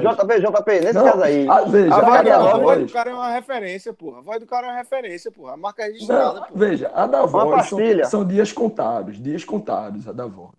[0.00, 1.48] JP, JP, nesse não, caso aí.
[1.48, 4.18] A, veja, a, voz, a voz do cara é uma referência, porra.
[4.18, 5.54] A voz do cara é uma referência, porra.
[5.54, 6.40] A marca é registrada.
[6.40, 7.78] Não, veja, a da voz são,
[8.10, 10.50] são, dias contados, dias contados, a da voz.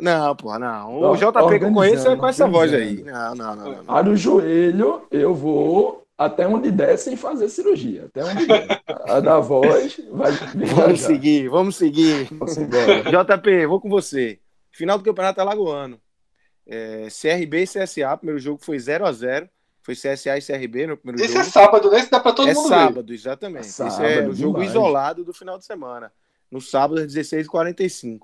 [0.00, 1.10] Não, porra, não.
[1.10, 3.02] O JP que eu conheço é com essa voz aí.
[3.02, 3.64] Não, não, não.
[3.64, 3.94] não, não.
[3.94, 8.06] A do joelho, eu vou até onde der sem fazer cirurgia.
[8.06, 8.82] Até onde der.
[9.06, 10.32] A da voz vai.
[10.74, 12.28] Vamos seguir, vamos seguir.
[12.32, 14.40] Vamos JP, vou com você.
[14.70, 16.00] Final do Campeonato Alagoano.
[16.66, 19.48] É, CRB e CSA, o primeiro jogo foi 0 a 0
[19.82, 21.40] Foi CSA e CRB no primeiro Esse jogo.
[21.40, 21.98] Esse é sábado, né?
[21.98, 23.14] Esse dá para todo é mundo sábado, ver.
[23.14, 23.66] exatamente.
[23.66, 26.10] É sábado, Esse é o jogo isolado do final de semana.
[26.50, 28.20] No sábado, às 16h45.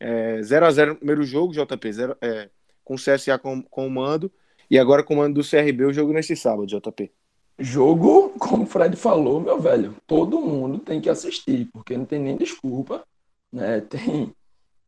[0.00, 2.48] É, 0 a 0 no primeiro jogo, JP, zero, é,
[2.82, 4.32] com o CSA com, com o mando.
[4.70, 7.12] E agora com o mando do CRB, o jogo nesse sábado, JP.
[7.58, 12.18] Jogo, como o Fred falou, meu velho, todo mundo tem que assistir, porque não tem
[12.18, 13.04] nem desculpa,
[13.52, 13.80] né?
[13.80, 14.34] Tem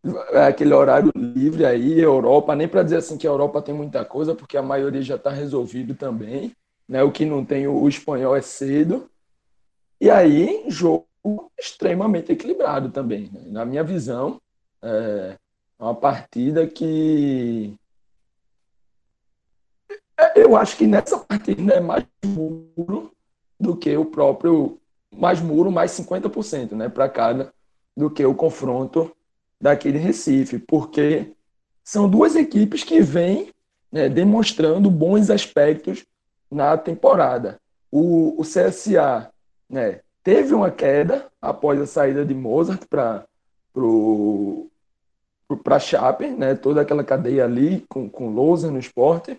[0.47, 4.35] aquele horário livre aí, Europa, nem para dizer assim que a Europa tem muita coisa,
[4.35, 6.53] porque a maioria já está resolvido também,
[6.89, 7.03] né?
[7.03, 9.09] O que não tem o espanhol é cedo.
[10.01, 11.07] E aí, jogo
[11.59, 13.43] extremamente equilibrado também, né?
[13.47, 14.41] na minha visão,
[14.83, 15.37] é
[15.79, 17.75] uma partida que
[20.35, 23.13] eu acho que nessa partida é mais muro
[23.59, 24.79] do que o próprio.
[25.17, 26.89] Mais muro, mais 50%, né?
[26.89, 27.53] Para cada,
[27.97, 29.15] do que o confronto
[29.61, 31.33] daquele Recife, porque
[31.85, 33.51] são duas equipes que vêm
[33.93, 36.05] né, demonstrando bons aspectos
[36.51, 37.61] na temporada.
[37.93, 39.31] O, o CSA
[39.71, 43.25] né, teve uma queda após a saída de Mozart para
[45.63, 49.39] para Chape, né, toda aquela cadeia ali com, com Lousa no esporte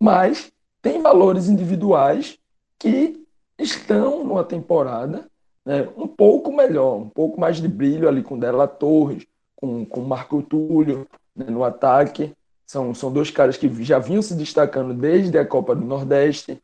[0.00, 2.38] mas tem valores individuais
[2.78, 3.22] que
[3.58, 5.26] estão numa temporada
[5.64, 10.00] né, um pouco melhor, um pouco mais de brilho ali com Dela Torres, com, com
[10.00, 12.32] Marco Túlio né, no ataque.
[12.66, 16.62] São, são dois caras que já vinham se destacando desde a Copa do Nordeste.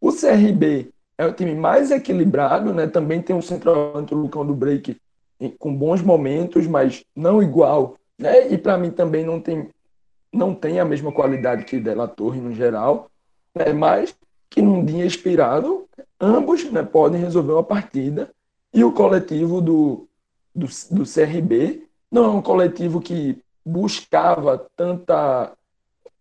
[0.00, 2.86] O CRB é o time mais equilibrado, né?
[2.86, 4.96] também tem um centroavante, o Lucão do Break,
[5.58, 7.96] com bons momentos, mas não igual.
[8.18, 8.48] Né?
[8.48, 9.68] E para mim também não tem
[10.32, 13.10] não tem a mesma qualidade que Della Torre no geral,
[13.54, 14.14] né, mas
[14.48, 15.86] que num dia inspirado,
[16.20, 18.30] ambos né, podem resolver uma partida.
[18.72, 20.08] E o coletivo do,
[20.54, 25.52] do, do CRB não é um coletivo que buscava tanta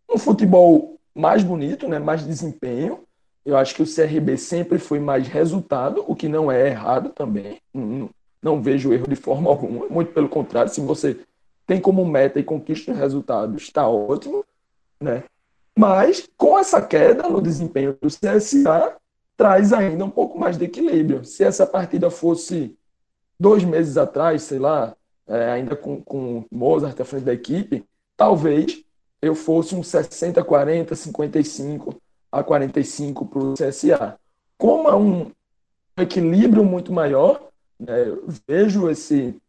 [0.09, 2.99] um futebol mais bonito, né, mais desempenho.
[3.45, 7.59] Eu acho que o CRB sempre foi mais resultado, o que não é errado também.
[7.73, 8.09] Não,
[8.41, 9.87] não vejo erro de forma alguma.
[9.87, 11.19] Muito pelo contrário, se você
[11.69, 14.43] tem como meta e conquista os resultados, está ótimo,
[14.99, 15.23] né?
[15.77, 18.95] Mas com essa queda no desempenho do CSA,
[19.37, 21.23] traz ainda um pouco mais de equilíbrio.
[21.23, 22.75] Se essa partida fosse
[23.39, 24.95] dois meses atrás, sei lá,
[25.27, 27.85] é, ainda com, com Mozart à frente da equipe,
[28.17, 28.83] talvez
[29.21, 32.01] eu fosse um 60, 40, 55
[32.31, 34.19] a 45 para o CSA.
[34.57, 35.31] Como é um
[35.95, 37.47] equilíbrio muito maior,
[37.79, 37.93] né,
[38.47, 39.39] vejo esse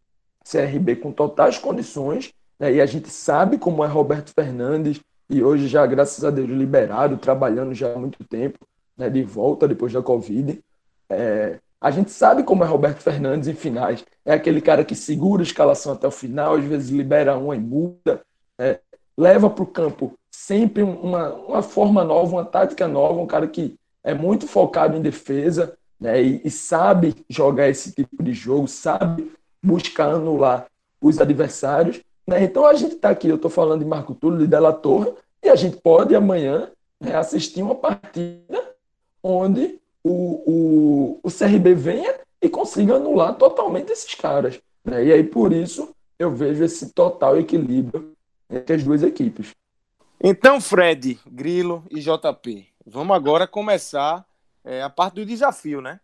[0.45, 2.73] CRB com totais condições, né?
[2.73, 7.17] e a gente sabe como é Roberto Fernandes, e hoje já, graças a Deus, liberado,
[7.17, 8.59] trabalhando já há muito tempo,
[8.97, 9.09] né?
[9.09, 10.61] de volta depois da Covid.
[11.09, 14.05] É, a gente sabe como é Roberto Fernandes em finais.
[14.25, 17.61] É aquele cara que segura a escalação até o final, às vezes libera uma e
[17.61, 18.21] muda,
[18.59, 18.79] né?
[19.17, 23.77] leva para o campo sempre uma, uma forma nova, uma tática nova, um cara que
[24.03, 29.31] é muito focado em defesa né, e, e sabe jogar esse tipo de jogo, sabe
[29.63, 30.67] buscar anular
[31.01, 32.01] os adversários.
[32.27, 32.45] Né?
[32.45, 35.49] Então a gente está aqui, eu estou falando de Marco Túlio, de Della Torre, e
[35.49, 38.75] a gente pode amanhã né, assistir uma partida
[39.23, 44.61] onde o, o, o CRB venha e consiga anular totalmente esses caras.
[44.85, 45.07] Né?
[45.07, 48.13] E aí, por isso, eu vejo esse total equilíbrio
[48.49, 49.55] entre as duas equipes.
[50.23, 54.27] Então, Fred, Grilo e JP, vamos agora começar
[54.65, 56.01] é, a parte do desafio, né?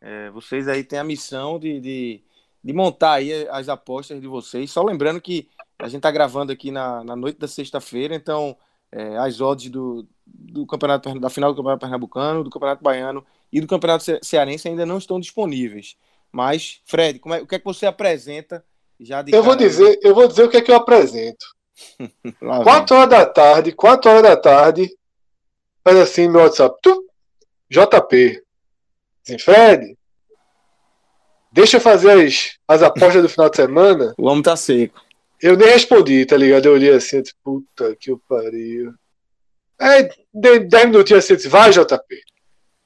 [0.00, 2.20] É, vocês aí têm a missão de, de,
[2.62, 4.70] de, montar aí as apostas de vocês.
[4.70, 5.48] Só lembrando que
[5.78, 8.56] a gente está gravando aqui na, na noite da sexta-feira, então
[8.90, 13.60] é, as odds do, do campeonato da final do campeonato pernambucano, do campeonato baiano e
[13.60, 15.96] do campeonato cearense ainda não estão disponíveis.
[16.32, 18.64] Mas, Fred, é, o que é que você apresenta
[19.00, 21.46] já de Eu vou dizer, eu vou dizer o que é que eu apresento.
[22.40, 24.90] 4 horas da tarde, 4 horas da tarde,
[25.84, 26.76] faz assim meu WhatsApp.
[26.82, 27.08] Tu,
[27.70, 28.42] JP.
[29.24, 29.97] Assim, Fred,
[31.52, 34.14] deixa eu fazer as, as apostas do final de semana.
[34.18, 35.00] O homem tá seco.
[35.40, 36.66] Eu nem respondi, tá ligado?
[36.66, 38.92] Eu olhei assim, tipo, puta que eu pariu.
[39.78, 42.20] Aí, 10 minutinhos assim, disse, vai, JP.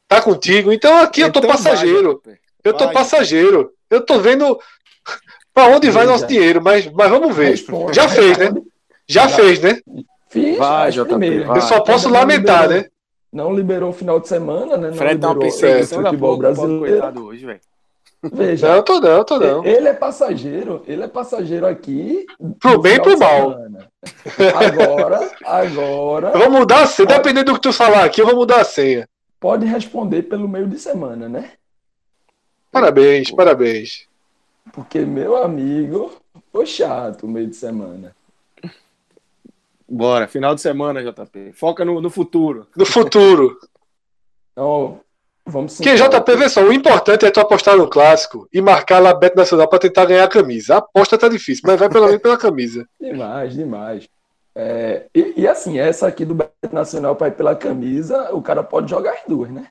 [0.06, 0.70] Tá contigo.
[0.70, 2.22] Então aqui então eu tô então passageiro.
[2.24, 2.94] Vai, eu tô vai.
[2.94, 3.72] passageiro.
[3.88, 4.58] Eu tô vendo
[5.54, 7.50] para onde vai nosso dinheiro, mas, mas vamos ver.
[7.50, 7.94] Responde.
[7.94, 8.52] Já fez, né?
[9.08, 9.80] Já, Já fez, né?
[10.28, 11.58] Fiz, vai, JP, vai.
[11.58, 12.88] Eu só posso não lamentar, liberou, né?
[13.32, 14.88] Não liberou o final de semana, né?
[14.88, 16.78] Não Fred liberou tá uma perseguição o futebol brasileiro.
[16.80, 17.60] Coitado hoje, velho.
[18.22, 19.64] Veja, não, tô não, tô não.
[19.64, 22.24] Ele é passageiro, ele é passageiro aqui.
[22.60, 23.56] Pro bem e pro mal.
[24.54, 26.32] Agora, agora.
[26.32, 27.18] Eu vou mudar a senha, pode...
[27.18, 29.08] dependendo do que tu falar aqui, eu vou mudar a senha.
[29.40, 31.52] Pode responder pelo meio de semana, né?
[32.70, 33.36] Parabéns, Pô.
[33.36, 34.06] parabéns.
[34.72, 36.12] Porque, meu amigo,
[36.52, 38.14] foi chato o meio de semana.
[39.88, 41.52] Bora, final de semana, JP.
[41.52, 42.68] Foca no, no futuro.
[42.74, 43.58] No futuro.
[44.52, 45.00] Então,
[45.46, 49.14] vamos Que JP, vê só, o importante é tu apostar no clássico e marcar lá
[49.14, 50.74] Beto Nacional para tentar ganhar a camisa.
[50.74, 52.86] A aposta tá difícil, mas vai pelo menos pela camisa.
[53.00, 54.08] Demais, demais.
[54.54, 58.62] É, e, e, assim, essa aqui do Beto Nacional para ir pela camisa, o cara
[58.62, 59.66] pode jogar as duas, né?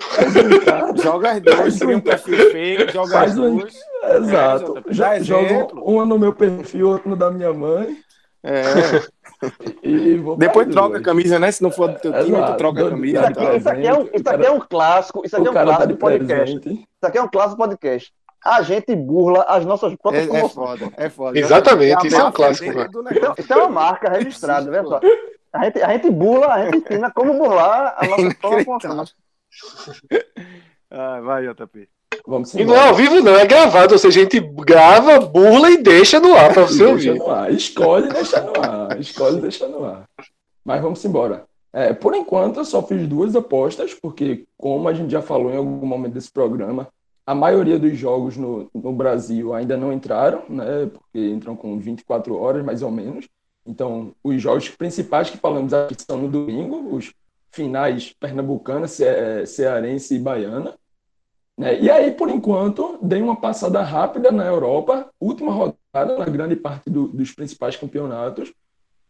[1.02, 3.74] joga as duas, tem um perfil feio, joga as duas.
[4.16, 4.82] Exato.
[4.88, 7.96] É, joga uma no meu perfil, outra no da minha mãe.
[8.42, 8.62] É.
[10.38, 11.50] Depois troca a camisa, né?
[11.50, 13.18] Se não for do teu time, tu troca a camisa.
[13.18, 15.22] Isso aqui, isso aqui, é, um, isso aqui é um clássico.
[15.24, 16.60] Isso aqui é um tá clássico tá podcast.
[16.60, 16.80] Presente.
[16.82, 18.12] Isso aqui é um clássico podcast.
[18.44, 21.38] A gente burla as nossas próprias é, é foda, é foda.
[21.38, 22.80] Exatamente, isso é um clássico.
[23.10, 25.00] Então, isso é uma marca registrada, vê só.
[25.52, 29.04] A gente, a gente burla, a gente ensina como burlar a nossa própria
[30.90, 31.88] ah, vai, JP.
[32.26, 33.92] Vamos e não é ao vivo, não, é gravado.
[33.92, 37.14] Ou seja, a gente grava, burla e deixa no ar para você ouvir.
[37.14, 37.52] No ar.
[37.52, 39.00] Escolhe e deixa no ar.
[39.00, 40.08] Escolhe e deixa no ar.
[40.64, 41.44] Mas vamos embora.
[41.72, 45.56] É, por enquanto, eu só fiz duas apostas, porque, como a gente já falou em
[45.56, 46.88] algum momento desse programa,
[47.24, 50.90] a maioria dos jogos no, no Brasil ainda não entraram, né?
[50.92, 53.28] Porque entram com 24 horas, mais ou menos.
[53.64, 57.12] Então, os jogos principais que falamos aqui são no domingo, os
[57.52, 60.74] finais pernambucana, cearense e baiana.
[61.56, 61.80] Né?
[61.80, 66.88] E aí, por enquanto, dei uma passada rápida na Europa, última rodada na grande parte
[66.88, 68.52] do, dos principais campeonatos.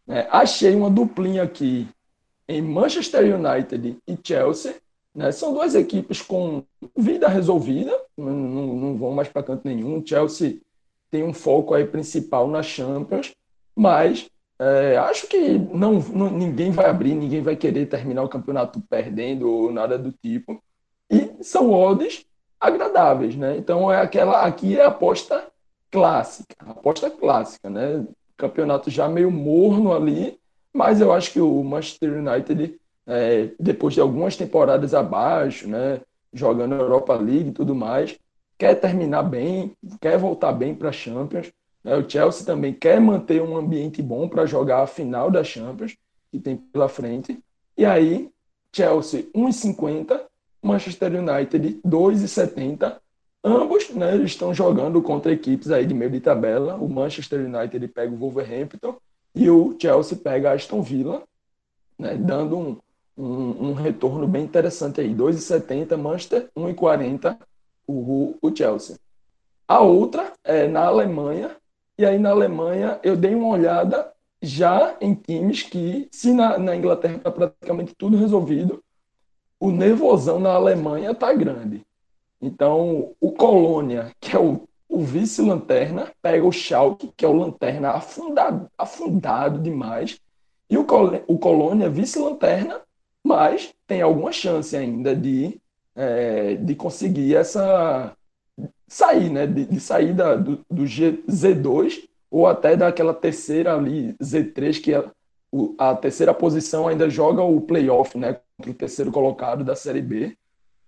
[0.05, 0.27] Né?
[0.29, 1.87] Achei uma duplinha aqui
[2.47, 4.75] em Manchester United e Chelsea.
[5.15, 5.31] Né?
[5.31, 6.63] São duas equipes com
[6.97, 10.05] vida resolvida, não, não, não vão mais para canto nenhum.
[10.05, 10.59] Chelsea
[11.09, 13.33] tem um foco aí principal na Champions,
[13.75, 14.29] mas
[14.59, 19.49] é, acho que não, não, ninguém vai abrir, ninguém vai querer terminar o campeonato perdendo
[19.49, 20.61] ou nada do tipo.
[21.09, 22.25] E são odds
[22.61, 23.57] agradáveis, né?
[23.57, 25.47] Então é aquela aqui é a aposta
[25.89, 28.05] clássica, aposta clássica, né?
[28.37, 30.39] Campeonato já meio morno ali,
[30.71, 36.01] mas eu acho que o Manchester United é, depois de algumas temporadas abaixo, né?
[36.31, 38.17] Jogando Europa League e tudo mais,
[38.57, 41.51] quer terminar bem, quer voltar bem para a Champions.
[41.83, 41.95] Né?
[41.97, 45.97] O Chelsea também quer manter um ambiente bom para jogar a final da Champions,
[46.31, 47.37] que tem pela frente.
[47.77, 48.29] E aí,
[48.73, 50.21] Chelsea 1,50
[50.61, 52.97] Manchester United 2,70.
[53.43, 56.75] Ambos né, estão jogando contra equipes aí de meio de tabela.
[56.75, 58.95] O Manchester United pega o Wolverhampton
[59.33, 61.23] e o Chelsea pega a Aston Villa,
[61.97, 62.77] né, dando um,
[63.17, 65.13] um, um, retorno bem interessante aí.
[65.15, 67.37] 2,70 Manchester, 1,40
[67.87, 68.97] o, o Chelsea.
[69.67, 71.55] A outra é na Alemanha,
[71.97, 76.75] e aí na Alemanha eu dei uma olhada já em times que, se na, na
[76.75, 78.83] Inglaterra está praticamente tudo resolvido,
[79.61, 81.85] o nervosão na Alemanha está grande.
[82.41, 87.91] Então, o Colônia, que é o, o vice-lanterna, pega o Schalke, que é o lanterna
[87.91, 90.19] afundado, afundado demais,
[90.67, 90.85] e o,
[91.27, 92.81] o Colônia, vice-lanterna,
[93.23, 95.61] mas tem alguma chance ainda de,
[95.95, 98.17] é, de conseguir essa
[98.87, 99.45] sair, né?
[99.45, 104.93] De, de sair da, do, do G, Z2 ou até daquela terceira ali, Z3, que
[104.93, 105.05] é
[105.77, 108.39] a terceira posição ainda joga o playoff, né?
[108.57, 110.37] Contra o terceiro colocado da Série B.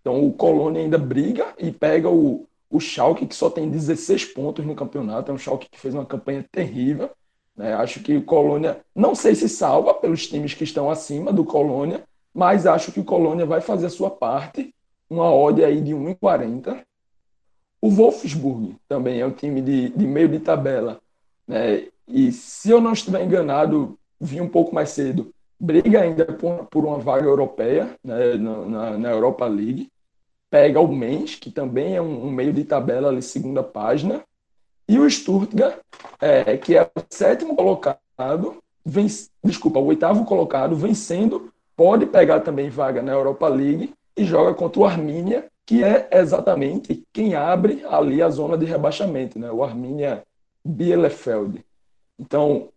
[0.01, 4.65] Então o Colônia ainda briga e pega o, o Schalke, que só tem 16 pontos
[4.65, 5.31] no campeonato.
[5.31, 7.09] É um Schalke que fez uma campanha terrível.
[7.55, 7.73] Né?
[7.73, 12.03] Acho que o Colônia, não sei se salva pelos times que estão acima do Colônia,
[12.33, 14.73] mas acho que o Colônia vai fazer a sua parte.
[15.09, 16.83] Uma odd aí de 1,40.
[17.81, 20.99] O Wolfsburg também é um time de, de meio de tabela.
[21.47, 21.87] Né?
[22.07, 26.97] E se eu não estiver enganado, vi um pouco mais cedo, briga ainda por, uma
[26.97, 28.35] vaga europeia né?
[28.35, 29.89] na, na Europa League
[30.53, 34.23] pega o Mens, que também é um, meio de tabela ali, segunda página,
[34.87, 35.79] e o Stuttgart,
[36.21, 39.07] é, que é o sétimo colocado, vem,
[39.43, 44.79] desculpa, o oitavo colocado, vencendo, pode pegar também vaga na Europa League e joga contra
[44.79, 49.49] o Arminia, que é exatamente quem abre ali a zona de rebaixamento, né?
[49.51, 50.21] o Arminia
[50.63, 51.65] Bielefeld.
[52.19, 52.69] Então,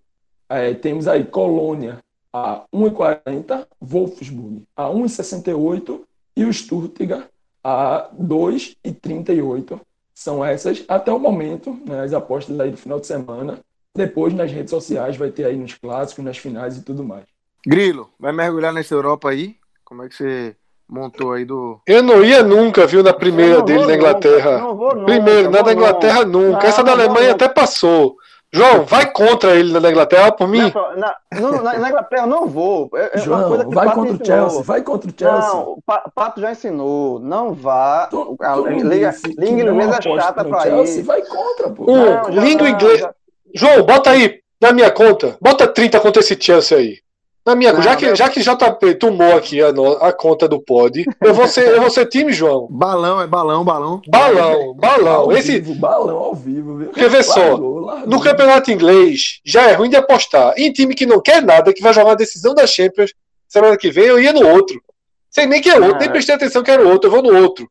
[0.48, 1.98] é, temos aí Colônia
[2.32, 6.00] a 1,40, Wolfsburg a 1,68
[6.36, 7.28] e o Stuttgart
[7.64, 9.80] a 2,38.
[10.14, 13.58] São essas, até o momento, né, as apostas aí do final de semana.
[13.94, 17.24] Depois, nas redes sociais, vai ter aí nos clássicos, nas finais e tudo mais.
[17.66, 19.56] Grilo, vai mergulhar nessa Europa aí?
[19.84, 20.56] Como é que você
[20.88, 21.80] montou aí do.
[21.86, 24.58] Eu não ia nunca, viu, na primeira dele na Inglaterra.
[24.58, 26.58] Nunca, Primeiro, na da Inglaterra nunca.
[26.58, 28.16] Não, Essa da Alemanha até passou.
[28.56, 30.72] João, vai contra ele na Inglaterra por mim.
[30.96, 32.90] Na, na, na, na Inglaterra não vou.
[32.94, 34.62] É, é João, vai contra o Chelsea.
[34.62, 35.50] Vai contra o Chelsea.
[35.50, 35.82] Não, o
[36.14, 37.18] Pato já ensinou.
[37.20, 38.06] Não vá.
[38.10, 41.90] Tu, a, tu liga, língua inglesa é chata pra Chelsea, Vai contra, pô.
[41.90, 43.14] Um, não, língua inglesa.
[43.54, 45.36] João, bota aí na minha conta.
[45.40, 46.98] Bota 30 contra esse Chelsea aí.
[47.46, 49.68] Na minha, não, já, que, já que JP tomou aqui a,
[50.00, 52.66] a conta do pod, eu vou ser, eu vou ser time, João.
[52.68, 54.02] Balão, é balão, balão.
[54.08, 55.14] Balão, balão.
[55.20, 55.60] Ao Esse...
[55.60, 56.88] Vivo, balão ao vivo, viu?
[56.88, 60.54] Porque vê só, no campeonato inglês já é ruim de apostar.
[60.56, 63.12] Em time que não quer nada, que vai jogar a decisão da Champions
[63.46, 64.82] semana que vem, eu ia no outro.
[65.30, 67.22] Sei nem que é outro, ah, nem prestei atenção que era o outro, eu vou
[67.22, 67.70] no outro.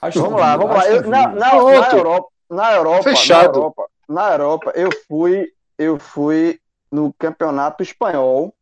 [0.00, 0.88] Acho vamos lá, vamos lá.
[0.88, 3.48] Eu, na, na, na, Europa, na Europa, Fechado.
[3.48, 6.60] na Europa, na Europa, eu fui, eu fui
[6.92, 8.54] no campeonato espanhol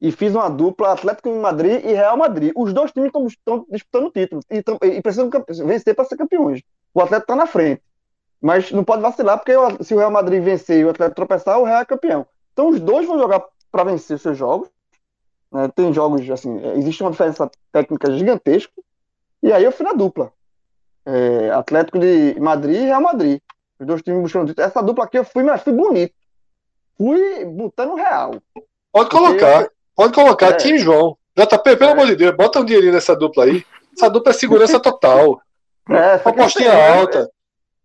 [0.00, 2.52] e fiz uma dupla Atlético de Madrid e Real Madrid.
[2.54, 5.30] Os dois times estão disputando o título e, tão, e precisam
[5.66, 6.62] vencer para ser campeões.
[6.92, 7.82] O Atlético está na frente,
[8.40, 9.52] mas não pode vacilar porque
[9.84, 12.26] se o Real Madrid vencer e o Atlético tropeçar, o Real é campeão.
[12.52, 14.68] Então os dois vão jogar para vencer seus jogos.
[15.50, 15.68] Né?
[15.74, 18.72] Tem jogos assim, existe uma diferença técnica gigantesca.
[19.42, 20.32] E aí eu fui na dupla.
[21.04, 23.40] É, Atlético de Madrid e Real Madrid.
[23.78, 24.66] Os dois times buscando título.
[24.66, 26.14] Essa dupla aqui eu fui, mas fui bonito.
[26.96, 28.40] Fui botando real.
[28.90, 29.70] Pode colocar.
[29.96, 30.52] Pode colocar, é.
[30.52, 31.16] Tim João.
[31.36, 31.92] JP, pelo é.
[31.92, 33.64] amor de Deus, bota um dinheirinho nessa dupla aí.
[33.96, 35.40] Essa dupla é segurança total.
[35.88, 37.30] É, uma apostinha alta.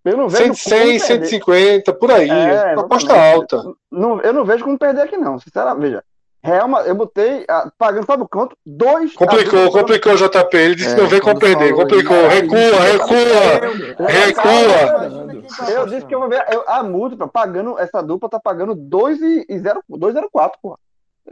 [0.03, 2.29] Eu não vejo 100, 150, por aí.
[2.29, 3.63] É, uma aposta alta.
[3.91, 5.39] Não, eu não vejo como perder aqui, não.
[5.39, 6.03] Sinceramente, veja.
[6.43, 7.45] Real, eu botei,
[7.77, 8.57] pagando, sabe quanto?
[8.65, 9.13] Dois.
[9.13, 10.57] Complicou, complicou, JP.
[10.57, 11.71] Ele disse é, que não vem como perder.
[11.75, 12.27] Complicou.
[12.27, 15.69] Recua, recua, recua.
[15.69, 16.43] Eu disse que eu vou ver.
[16.51, 20.77] Eu, a multa, pagando, essa dupla tá pagando 2,04, porra.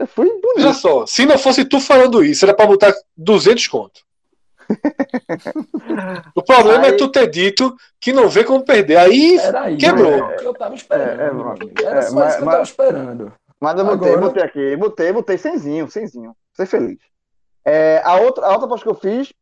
[0.08, 0.58] Foi bonito.
[0.58, 4.00] Olha só, se não fosse tu falando isso, era pra botar 200 conto.
[6.34, 6.94] o problema é Aí...
[6.94, 8.96] é tu ter dito que não vê como perder.
[8.96, 10.30] Aí, Aí quebrou.
[10.30, 11.50] É, eu tava esperando.
[11.50, 13.32] É, é, era só mas, isso que eu tava esperando.
[13.60, 14.26] Mas eu botei, Agora...
[14.26, 16.34] botei aqui, botei, botei cenzinho, cenzinho.
[16.54, 16.98] Ser feliz.
[17.64, 19.32] É, a, outra, a outra aposta que eu fiz,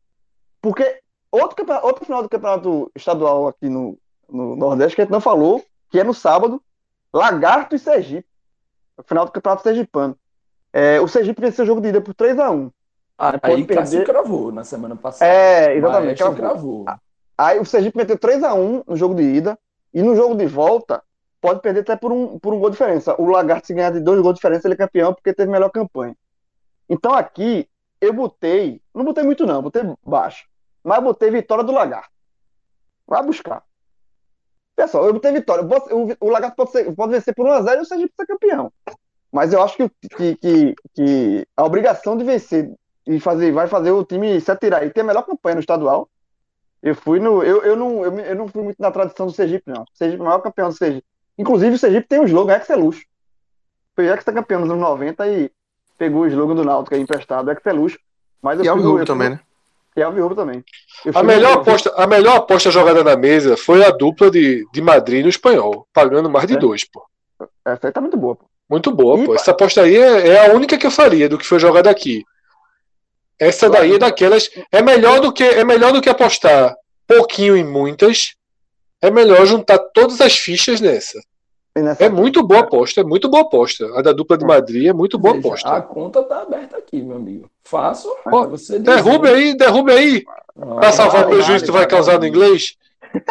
[0.61, 3.97] porque outro, outro final do campeonato estadual aqui no,
[4.29, 6.61] no Nordeste que a gente não falou, que é no sábado,
[7.13, 8.27] Lagarto e Sergipe.
[8.97, 10.19] O final do campeonato sergipano.
[10.73, 12.71] É, o Sergipe venceu o jogo de ida por 3x1.
[13.17, 14.05] Ah, aí perder...
[14.05, 15.31] cravou na semana passada.
[15.31, 16.19] É, exatamente.
[16.19, 16.37] Cravou.
[16.37, 16.85] cravou.
[17.37, 19.59] Aí o Sergipe meteu 3x1 no jogo de ida.
[19.93, 21.03] E no jogo de volta,
[21.41, 23.15] pode perder até por um, por um gol de diferença.
[23.21, 25.71] O Lagarto, se ganhar de dois gols de diferença, ele é campeão porque teve melhor
[25.71, 26.15] campanha.
[26.89, 27.69] Então aqui,
[28.01, 28.83] eu botei.
[28.95, 30.47] Não botei muito, não, botei baixo.
[30.85, 32.11] Mas botei vitória do Lagarto.
[33.07, 33.65] Vai buscar.
[34.77, 35.65] Pessoal, eu botei vitória.
[35.65, 38.73] O, o Lagarto pode, ser, pode vencer por 1x0 e o Sergipe ser campeão.
[39.33, 42.71] Mas eu acho que, que, que, que, a obrigação de vencer
[43.07, 46.09] e fazer, vai fazer o time se atirar e ter a melhor campanha no estadual.
[46.83, 47.43] Eu fui no.
[47.43, 49.83] Eu, eu, não, eu, eu não fui muito na tradição do Sergipe, não.
[49.83, 51.07] O Sergipe é o maior campeão do Sergipe.
[51.37, 52.99] Inclusive, o Sergipe tem um slogan, Excelux.
[53.95, 55.51] Foi o Ex tá campeão nos anos 90 e
[55.97, 57.99] pegou o slogan do Náutico aí emprestado, Excelux.
[58.41, 59.41] Mas eu e também, né?
[59.97, 60.65] E Alviúvo também.
[61.13, 61.61] A melhor, no...
[61.61, 65.89] aposta, a melhor aposta jogada na mesa foi a dupla de, de Madrid no espanhol,
[65.93, 66.57] pagando mais de é.
[66.57, 67.05] dois, pô.
[67.65, 68.48] Essa aí tá muito boa, pô.
[68.69, 69.35] Muito boa, e, pô.
[69.35, 72.23] Essa aposta aí é, é, a única que eu faria do que foi jogado aqui.
[73.39, 74.51] Essa daí é daquelas.
[74.71, 76.75] É melhor do que, é melhor do que apostar
[77.07, 78.35] pouquinho em muitas.
[79.01, 81.19] É melhor juntar todas as fichas nessa.
[81.77, 83.87] Nessa É muito boa aposta, é muito boa aposta.
[83.97, 85.69] A da dupla de Madrid é muito boa aposta.
[85.69, 87.49] A conta tá aberta aqui, meu amigo.
[87.63, 88.13] Faço.
[88.51, 88.81] Você.
[88.81, 90.25] Derrube aí, derrube aí.
[90.61, 92.77] Ah, Pra salvar o vale, prejuízo que tu vai causar no inglês.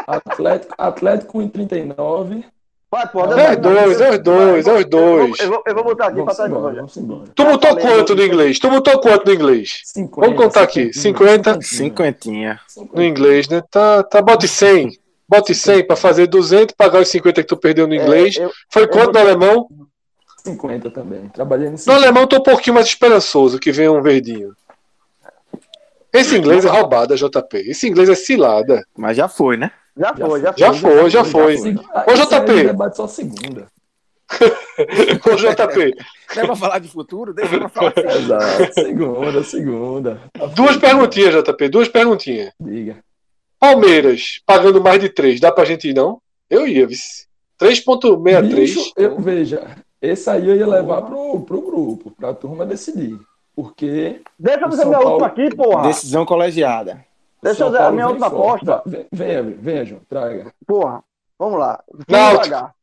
[0.08, 2.46] Atlético, Atlético em 39.
[2.90, 5.40] Vai, pô, É dois, é os dois, é os dois.
[5.40, 6.94] Eu vou, eu vou botar aqui pra Vamos trás.
[7.36, 8.60] Tu botou quanto no inglês?
[8.60, 9.82] Tu botou quanto no inglês?
[9.84, 11.62] 50, Vamos contar aqui, 50?
[11.62, 12.60] Cinquentinha.
[12.94, 13.62] No inglês, né?
[13.70, 14.92] Tá, tá bote 100.
[15.28, 18.38] Bote 100 pra fazer 200, pagar os 50 que tu perdeu no inglês.
[18.38, 19.68] É, eu- Foi quanto no alemão?
[20.46, 21.28] 50 também.
[21.28, 24.54] Trabalhei no No alemão eu tô um pouquinho mais esperançoso que venha um verdinho.
[26.14, 27.58] Esse inglês é roubada, JP.
[27.70, 28.82] Esse inglês é cilada.
[28.98, 29.72] Mas já foi, né?
[29.98, 30.60] Já foi, já foi.
[30.60, 31.56] Já foi, já foi.
[31.56, 32.64] Ô, JP.
[32.66, 33.68] debate só segunda.
[34.38, 35.96] Ô, JP,
[36.36, 37.34] Não é pra falar de futuro?
[37.34, 38.20] Deixa pra falar assim.
[38.24, 38.74] Exato.
[38.74, 40.22] Segunda, segunda.
[40.56, 42.52] Duas perguntinhas, JP, duas perguntinhas.
[42.60, 42.98] Diga.
[43.60, 46.22] Palmeiras, pagando mais de 3, dá pra gente ir não?
[46.50, 47.26] Eu ia, vice.
[47.60, 48.42] 3.63.
[48.54, 53.18] Bicho, eu, veja, esse aí eu ia levar pro, pro grupo, pra turma decidir.
[53.56, 54.22] Porque.
[54.38, 55.88] Deixa eu fazer minha Paulo- última aqui, porra.
[55.88, 57.04] Decisão colegiada.
[57.42, 58.24] Deixa São eu fazer a minha forte.
[58.24, 58.84] aposta.
[59.12, 60.52] Venha, venha, João, traga.
[60.66, 61.04] Porra,
[61.38, 61.84] vamos lá.
[62.08, 62.76] Devagar.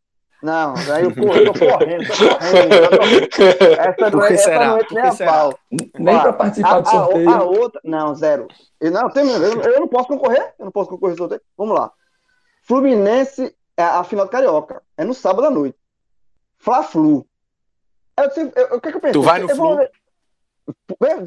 [0.42, 3.28] Não, aí eu, porra, eu tô correndo, tô correndo.
[3.30, 3.42] tô-
[3.80, 5.58] Essa não é, essa não Por nem a pau.
[5.98, 7.30] Nem Ó, pra participar do a, a- sorteio.
[7.30, 8.46] a outra, não, zero.
[8.78, 11.40] Eu não, tem, eu, eu não posso concorrer, eu não posso concorrer no sorteio.
[11.56, 11.90] Vamos lá.
[12.62, 15.78] Fluminense, é a final do Carioca, é no sábado à noite.
[16.58, 17.26] Fla-Flu.
[18.18, 19.12] Eu, eu- eu- o que, que eu pensei?
[19.14, 19.76] Tu vai no Eu Flu?
[19.78, 19.90] ver-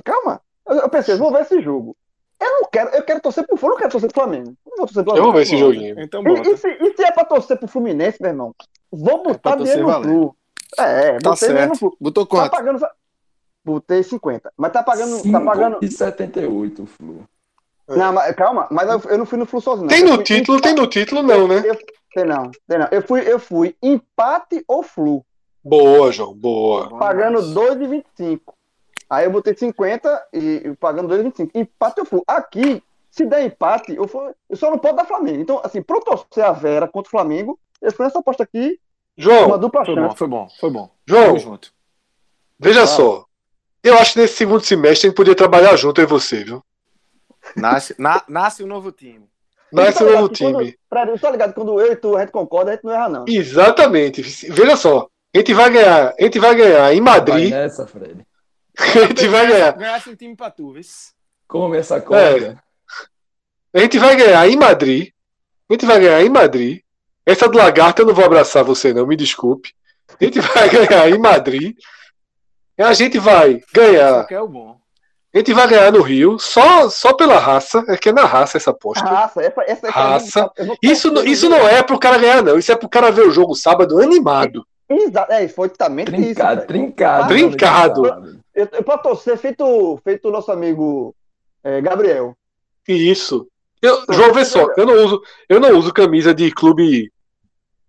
[0.03, 0.39] Calma.
[0.67, 1.96] Eu, eu pensei, eu vou ver esse jogo.
[2.39, 4.49] Eu não quero, eu quero torcer pro Flu, eu não quero torcer pro Flamengo.
[4.65, 5.71] Eu não vou torcer pro Eu vou ver Flamengo.
[5.71, 5.99] esse joguinho.
[6.01, 6.49] Então E, bota.
[6.49, 8.55] e se, e se é pra torcer pro Fluminense, meu irmão?
[8.91, 10.03] Vou pra botar torcer dinheiro no.
[10.03, 10.35] Flu.
[10.77, 11.79] É, Tá botei dinheiro no certo.
[11.79, 11.97] Flu.
[11.99, 12.51] Botou Tá quanto?
[12.51, 12.87] pagando.
[13.65, 14.53] Botei 50.
[14.55, 15.31] Mas tá pagando.
[15.31, 15.79] Tá pagando.
[15.79, 17.23] 5,78 o Flu.
[17.89, 19.87] Não, mas, calma, mas eu, eu não fui no Flu sozinho.
[19.87, 21.63] Tem Eu no fui título, tem no título não, né?
[21.65, 21.77] Eu,
[22.13, 22.87] tem não, tem não.
[22.91, 25.25] Eu fui, eu fui empate ou Flu,
[25.63, 26.97] Boa, João, boa.
[26.99, 28.39] pagando 2,25.
[29.09, 31.51] Aí eu botei 50 e, e pagando 2,25.
[31.55, 32.23] Empate ou Flu.
[32.27, 35.41] Aqui, se der empate, eu, fui, eu só não posso dar Flamengo.
[35.41, 38.79] Então, assim, eu torcer a Vera contra o Flamengo, eu fui nessa aposta aqui,
[39.17, 40.17] uma João, dupla Foi bom, chance.
[40.17, 40.91] foi bom, foi bom.
[41.07, 41.59] João,
[42.59, 42.97] veja Fala.
[42.97, 43.25] só.
[43.83, 46.61] Eu acho que nesse segundo semestre a gente podia trabalhar junto, eu e você, viu?
[47.55, 49.25] Nasce, na- nasce um novo time.
[49.71, 50.77] Nasce Tá um novo quando- time.
[50.89, 53.09] Fred, eu tô ligado, quando eu e tu, a gente concorda, a gente não erra,
[53.09, 53.25] não.
[53.27, 54.21] Exatamente.
[54.21, 55.07] Veja só.
[55.33, 57.49] A gente vai ganhar, a gente vai ganhar em Vai Madrid.
[57.51, 58.25] nessa, Fred.
[59.03, 59.71] A gente vai ganhar.
[59.73, 60.73] Ganhasse um time pra tu,
[61.47, 62.61] Come essa corda.
[63.73, 65.09] A gente vai ganhar em Madrid.
[65.69, 66.81] A gente vai ganhar em Madrid.
[67.25, 69.73] Essa do lagarto eu não vou abraçar você, não, me desculpe.
[70.19, 71.75] A gente vai ganhar em Madrid.
[72.77, 74.25] E a gente vai ganhar.
[74.29, 74.77] é o bom.
[75.33, 77.83] A gente vai ganhar no Rio, só, só pela raça.
[77.89, 79.05] É que é na raça essa aposta.
[79.05, 80.51] Raça, essa, essa, essa Raça.
[80.57, 82.57] eu Isso, não- isso no- não é pro cara ganhar, não.
[82.57, 84.65] Isso é pro cara ver o jogo sábado animado.
[84.89, 86.15] Exato, é, foi também isso.
[86.15, 86.67] Trincado, velho.
[86.67, 87.27] trincado.
[87.27, 88.36] Trincado.
[88.57, 91.15] Eu, eu pra torcer, feito, feito o nosso amigo
[91.63, 92.35] é, Gabriel.
[92.87, 93.47] Isso.
[93.79, 97.11] Eu, João, vê só, eu não uso, eu não uso camisa de clube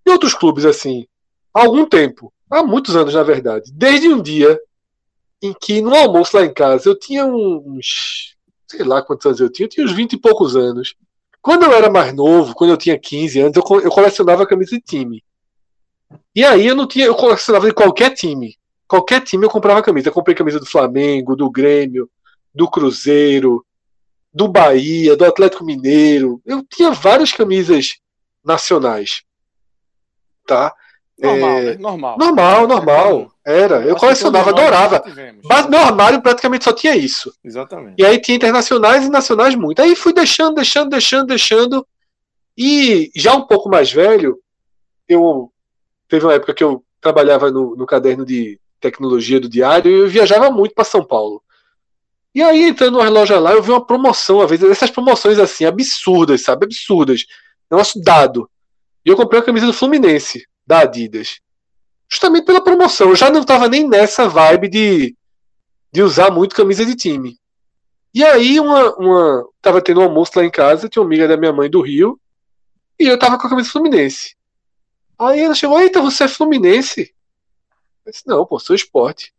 [0.04, 1.06] de outros clubes assim
[1.54, 3.72] há algum tempo, há muitos anos na verdade.
[3.72, 4.60] Desde um dia
[5.40, 9.50] em que no almoço lá em casa eu tinha uns, sei lá quantos anos eu
[9.50, 10.94] tinha, eu tinha uns 20 e poucos anos.
[11.40, 14.82] Quando eu era mais novo, quando eu tinha 15 anos, eu, eu colecionava camisa de
[14.82, 15.24] time.
[16.34, 18.57] E aí eu não tinha, eu colecionava de qualquer time.
[18.88, 20.08] Qualquer time eu comprava camisa.
[20.08, 22.10] Eu comprei camisa do Flamengo, do Grêmio,
[22.54, 23.64] do Cruzeiro,
[24.32, 26.40] do Bahia, do Atlético Mineiro.
[26.44, 27.98] Eu tinha várias camisas
[28.42, 29.22] nacionais.
[30.46, 30.74] Tá?
[31.18, 31.76] Normal, É, né?
[31.78, 32.18] Normal.
[32.18, 33.32] Normal, normal.
[33.44, 33.82] Era.
[33.84, 35.02] Eu que colecionava, adorava.
[35.44, 37.32] Mas meu armário praticamente só tinha isso.
[37.44, 37.96] Exatamente.
[37.98, 39.82] E aí tinha internacionais e nacionais muito.
[39.82, 41.86] Aí fui deixando, deixando, deixando, deixando.
[42.56, 44.38] E já um pouco mais velho,
[45.08, 45.52] eu
[46.08, 50.08] teve uma época que eu trabalhava no, no caderno de tecnologia do diário e eu
[50.08, 51.42] viajava muito para São Paulo.
[52.34, 55.64] E aí, entrando numa loja lá, eu vi uma promoção, às vezes, essas promoções assim,
[55.64, 56.66] absurdas, sabe?
[56.66, 57.24] Absurdas.
[57.70, 58.48] Negócio dado.
[59.04, 61.40] E eu comprei uma camisa do Fluminense, da Adidas.
[62.08, 63.10] Justamente pela promoção.
[63.10, 65.16] Eu já não estava nem nessa vibe de,
[65.92, 67.38] de usar muito camisa de time.
[68.14, 69.44] E aí, uma, uma.
[69.60, 72.18] Tava tendo um almoço lá em casa, tinha uma amiga da minha mãe do Rio,
[72.98, 74.36] e eu tava com a camisa Fluminense.
[75.18, 77.14] Aí ela chegou, eita, você é Fluminense?
[78.08, 79.34] Eu disse, não, pô, sou esporte.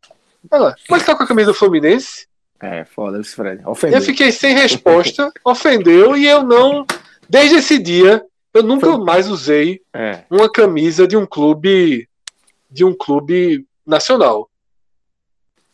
[0.52, 2.28] Ela, mas tá com a camisa do Fluminense?
[2.62, 3.64] É, foda esse Fred.
[3.64, 4.00] Eu Ofendeu.
[4.00, 6.86] fiquei sem resposta, ofendeu, e eu não.
[7.28, 10.24] Desde esse dia, eu nunca mais usei É.
[10.30, 12.08] uma camisa de um clube.
[12.70, 14.48] De um clube nacional.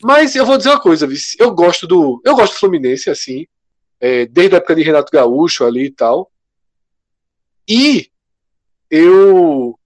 [0.02, 1.36] Mas eu vou dizer uma coisa, Vice.
[1.38, 2.22] Eu gosto do.
[2.24, 3.46] Eu gosto do Fluminense, assim.
[4.00, 6.32] É, desde a época de Renato Gaúcho ali e tal.
[7.68, 8.10] E
[8.90, 9.78] eu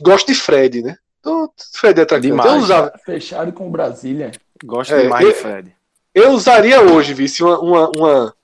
[0.00, 0.96] gosto de Fred, né?
[1.20, 2.18] Então, Fred é.
[2.18, 2.92] Demais, eu usava...
[3.04, 4.32] Fechado com Brasília.
[4.64, 5.76] Gosto é, demais eu, de Fred.
[6.14, 8.34] Eu usaria hoje, Vice, uma, uma, uma,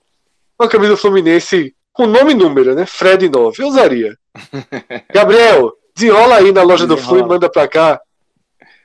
[0.58, 2.86] uma camisa do Fluminense com nome e número, né?
[2.86, 3.62] Fred 9.
[3.62, 4.16] Eu usaria.
[5.12, 7.02] Gabriel, desenrola aí na loja desenrola.
[7.02, 8.00] do Flu e manda pra cá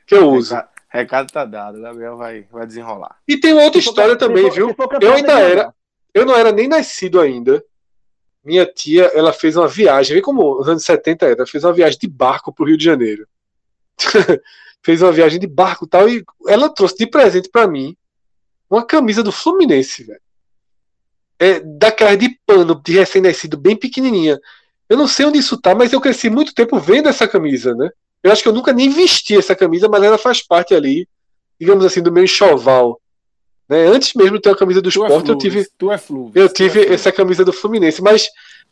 [0.07, 0.55] que eu uso.
[0.55, 3.17] Recado, recado tá dado, o Gabriel vai, vai desenrolar.
[3.27, 4.75] E tem outra história também, viu?
[5.01, 5.73] Eu ainda era.
[6.13, 7.63] Eu não era nem nascido ainda.
[8.43, 11.99] Minha tia, ela fez uma viagem, vê como os anos 70 era, fez uma viagem
[11.99, 13.27] de barco pro Rio de Janeiro.
[14.83, 17.95] fez uma viagem de barco e tal, e ela trouxe de presente para mim
[18.69, 20.21] uma camisa do Fluminense, velho.
[21.39, 24.39] É, daquela de pano, de recém-nascido, bem pequenininha.
[24.87, 27.89] Eu não sei onde isso tá, mas eu cresci muito tempo vendo essa camisa, né?
[28.23, 31.07] Eu acho que eu nunca nem vesti essa camisa, mas ela faz parte ali,
[31.59, 33.01] digamos assim, do meu enxoval.
[33.67, 33.87] Né?
[33.87, 35.67] Antes mesmo de ter a camisa do tu é esporte, é eu tive.
[35.77, 36.31] Tu é flu.
[36.35, 38.27] Eu tive é essa camisa do Fluminense, mas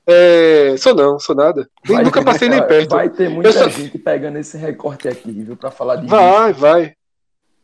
[0.10, 1.68] é, sou não, sou nada.
[1.88, 2.90] Nem, nunca passei nem perto.
[2.90, 3.70] Vai ter muita só...
[3.70, 6.60] gente pegando esse recorte aqui, viu, para falar de Vai, isso.
[6.60, 6.94] vai.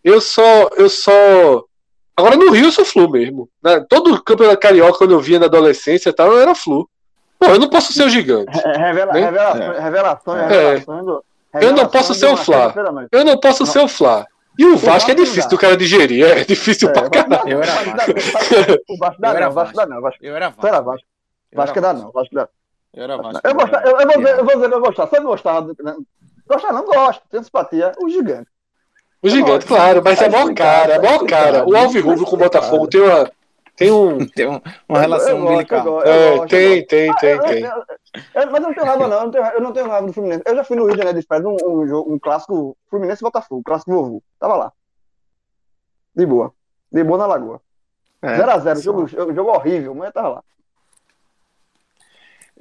[0.03, 1.63] Eu só, eu só.
[2.15, 3.49] Agora no Rio eu sou flu mesmo.
[3.63, 3.83] Né?
[3.89, 6.87] Todo campeonato carioca, quando eu via na adolescência tal, eu era flu.
[7.39, 8.57] Pô, eu não posso ser o gigante.
[8.57, 9.19] Revela, né?
[9.19, 10.47] revelações, revelações, é.
[10.47, 11.23] revelações do,
[11.61, 12.73] eu não posso ser o Flá.
[13.11, 13.71] Eu não posso não.
[13.71, 14.25] ser o Flá.
[14.57, 17.49] E o Vasco é difícil do cara digerir, é difícil é, pra caralho.
[17.49, 18.11] Eu era Vasco.
[18.87, 20.25] O Vasco dá não, Vasco.
[20.25, 20.49] Eu era
[20.81, 21.05] Vasco.
[21.55, 21.79] Vasco.
[21.79, 22.49] Vasco dá não, Vasco dá.
[22.93, 23.41] Eu era Vasco.
[23.43, 25.09] Eu, gosto, eu, eu, vou dizer, eu vou dizer que eu gostava.
[25.09, 25.95] Se eu gostar, né?
[26.47, 28.49] gostar não gosto, tenho simpatia, o gigante.
[29.21, 31.67] O gigante, claro, mas é maior cara, é maior cara.
[31.67, 33.31] O Alvirrubro com o Botafogo tem uma
[33.75, 34.25] tem um.
[34.33, 36.01] Tem um, uma relação umbilical.
[36.03, 37.63] É, tem, tem, tem, tem.
[38.33, 39.17] mas eu não tenho raiva, não.
[39.17, 40.43] Eu não tenho, eu não tenho raiva do Fluminense.
[40.45, 43.63] Eu já fui no Rio de Janeiro de Espera um, um, um clássico Fluminense Botafogo,
[43.63, 44.23] clássico vovô.
[44.39, 44.71] Tava lá.
[46.15, 46.53] De boa.
[46.91, 47.61] De boa na lagoa.
[48.23, 50.43] 0x0, é, jogo, jogo horrível, mas tava lá.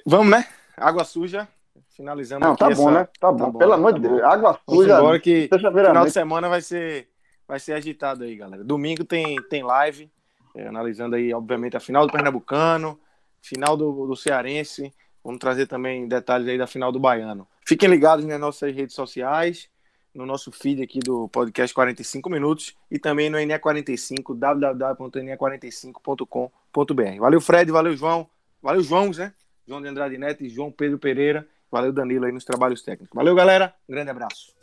[0.05, 0.47] Vamos, né?
[0.77, 1.49] Água suja.
[1.89, 2.93] Finalizando Não, tá bom, essa...
[3.01, 3.09] né?
[3.21, 3.39] Tá bom.
[3.39, 3.77] Tá bom Pelo né?
[3.77, 4.23] amor de tá Deus.
[4.23, 4.99] Água suja.
[4.99, 7.09] Agora que final de semana vai ser,
[7.47, 8.65] vai ser agitado aí, galera.
[8.65, 10.11] Domingo tem, tem live.
[10.57, 12.99] É, analisando aí, obviamente, a final do Pernambucano,
[13.41, 14.93] final do, do Cearense.
[15.23, 17.49] Vamos trazer também detalhes aí da final do Baiano.
[17.65, 19.71] Fiquem ligados nas nossas redes sociais,
[20.15, 27.21] no nosso feed aqui do podcast 45 Minutos e também no NE45, www.ne45.com.br.
[27.21, 28.29] Valeu, Fred, valeu, João.
[28.63, 29.33] Valeu, João, né?
[29.67, 31.47] João de Andrade Neto e João Pedro Pereira.
[31.71, 33.15] Valeu, Danilo, aí nos trabalhos técnicos.
[33.15, 33.75] Valeu, galera.
[33.89, 34.55] Um grande abraço.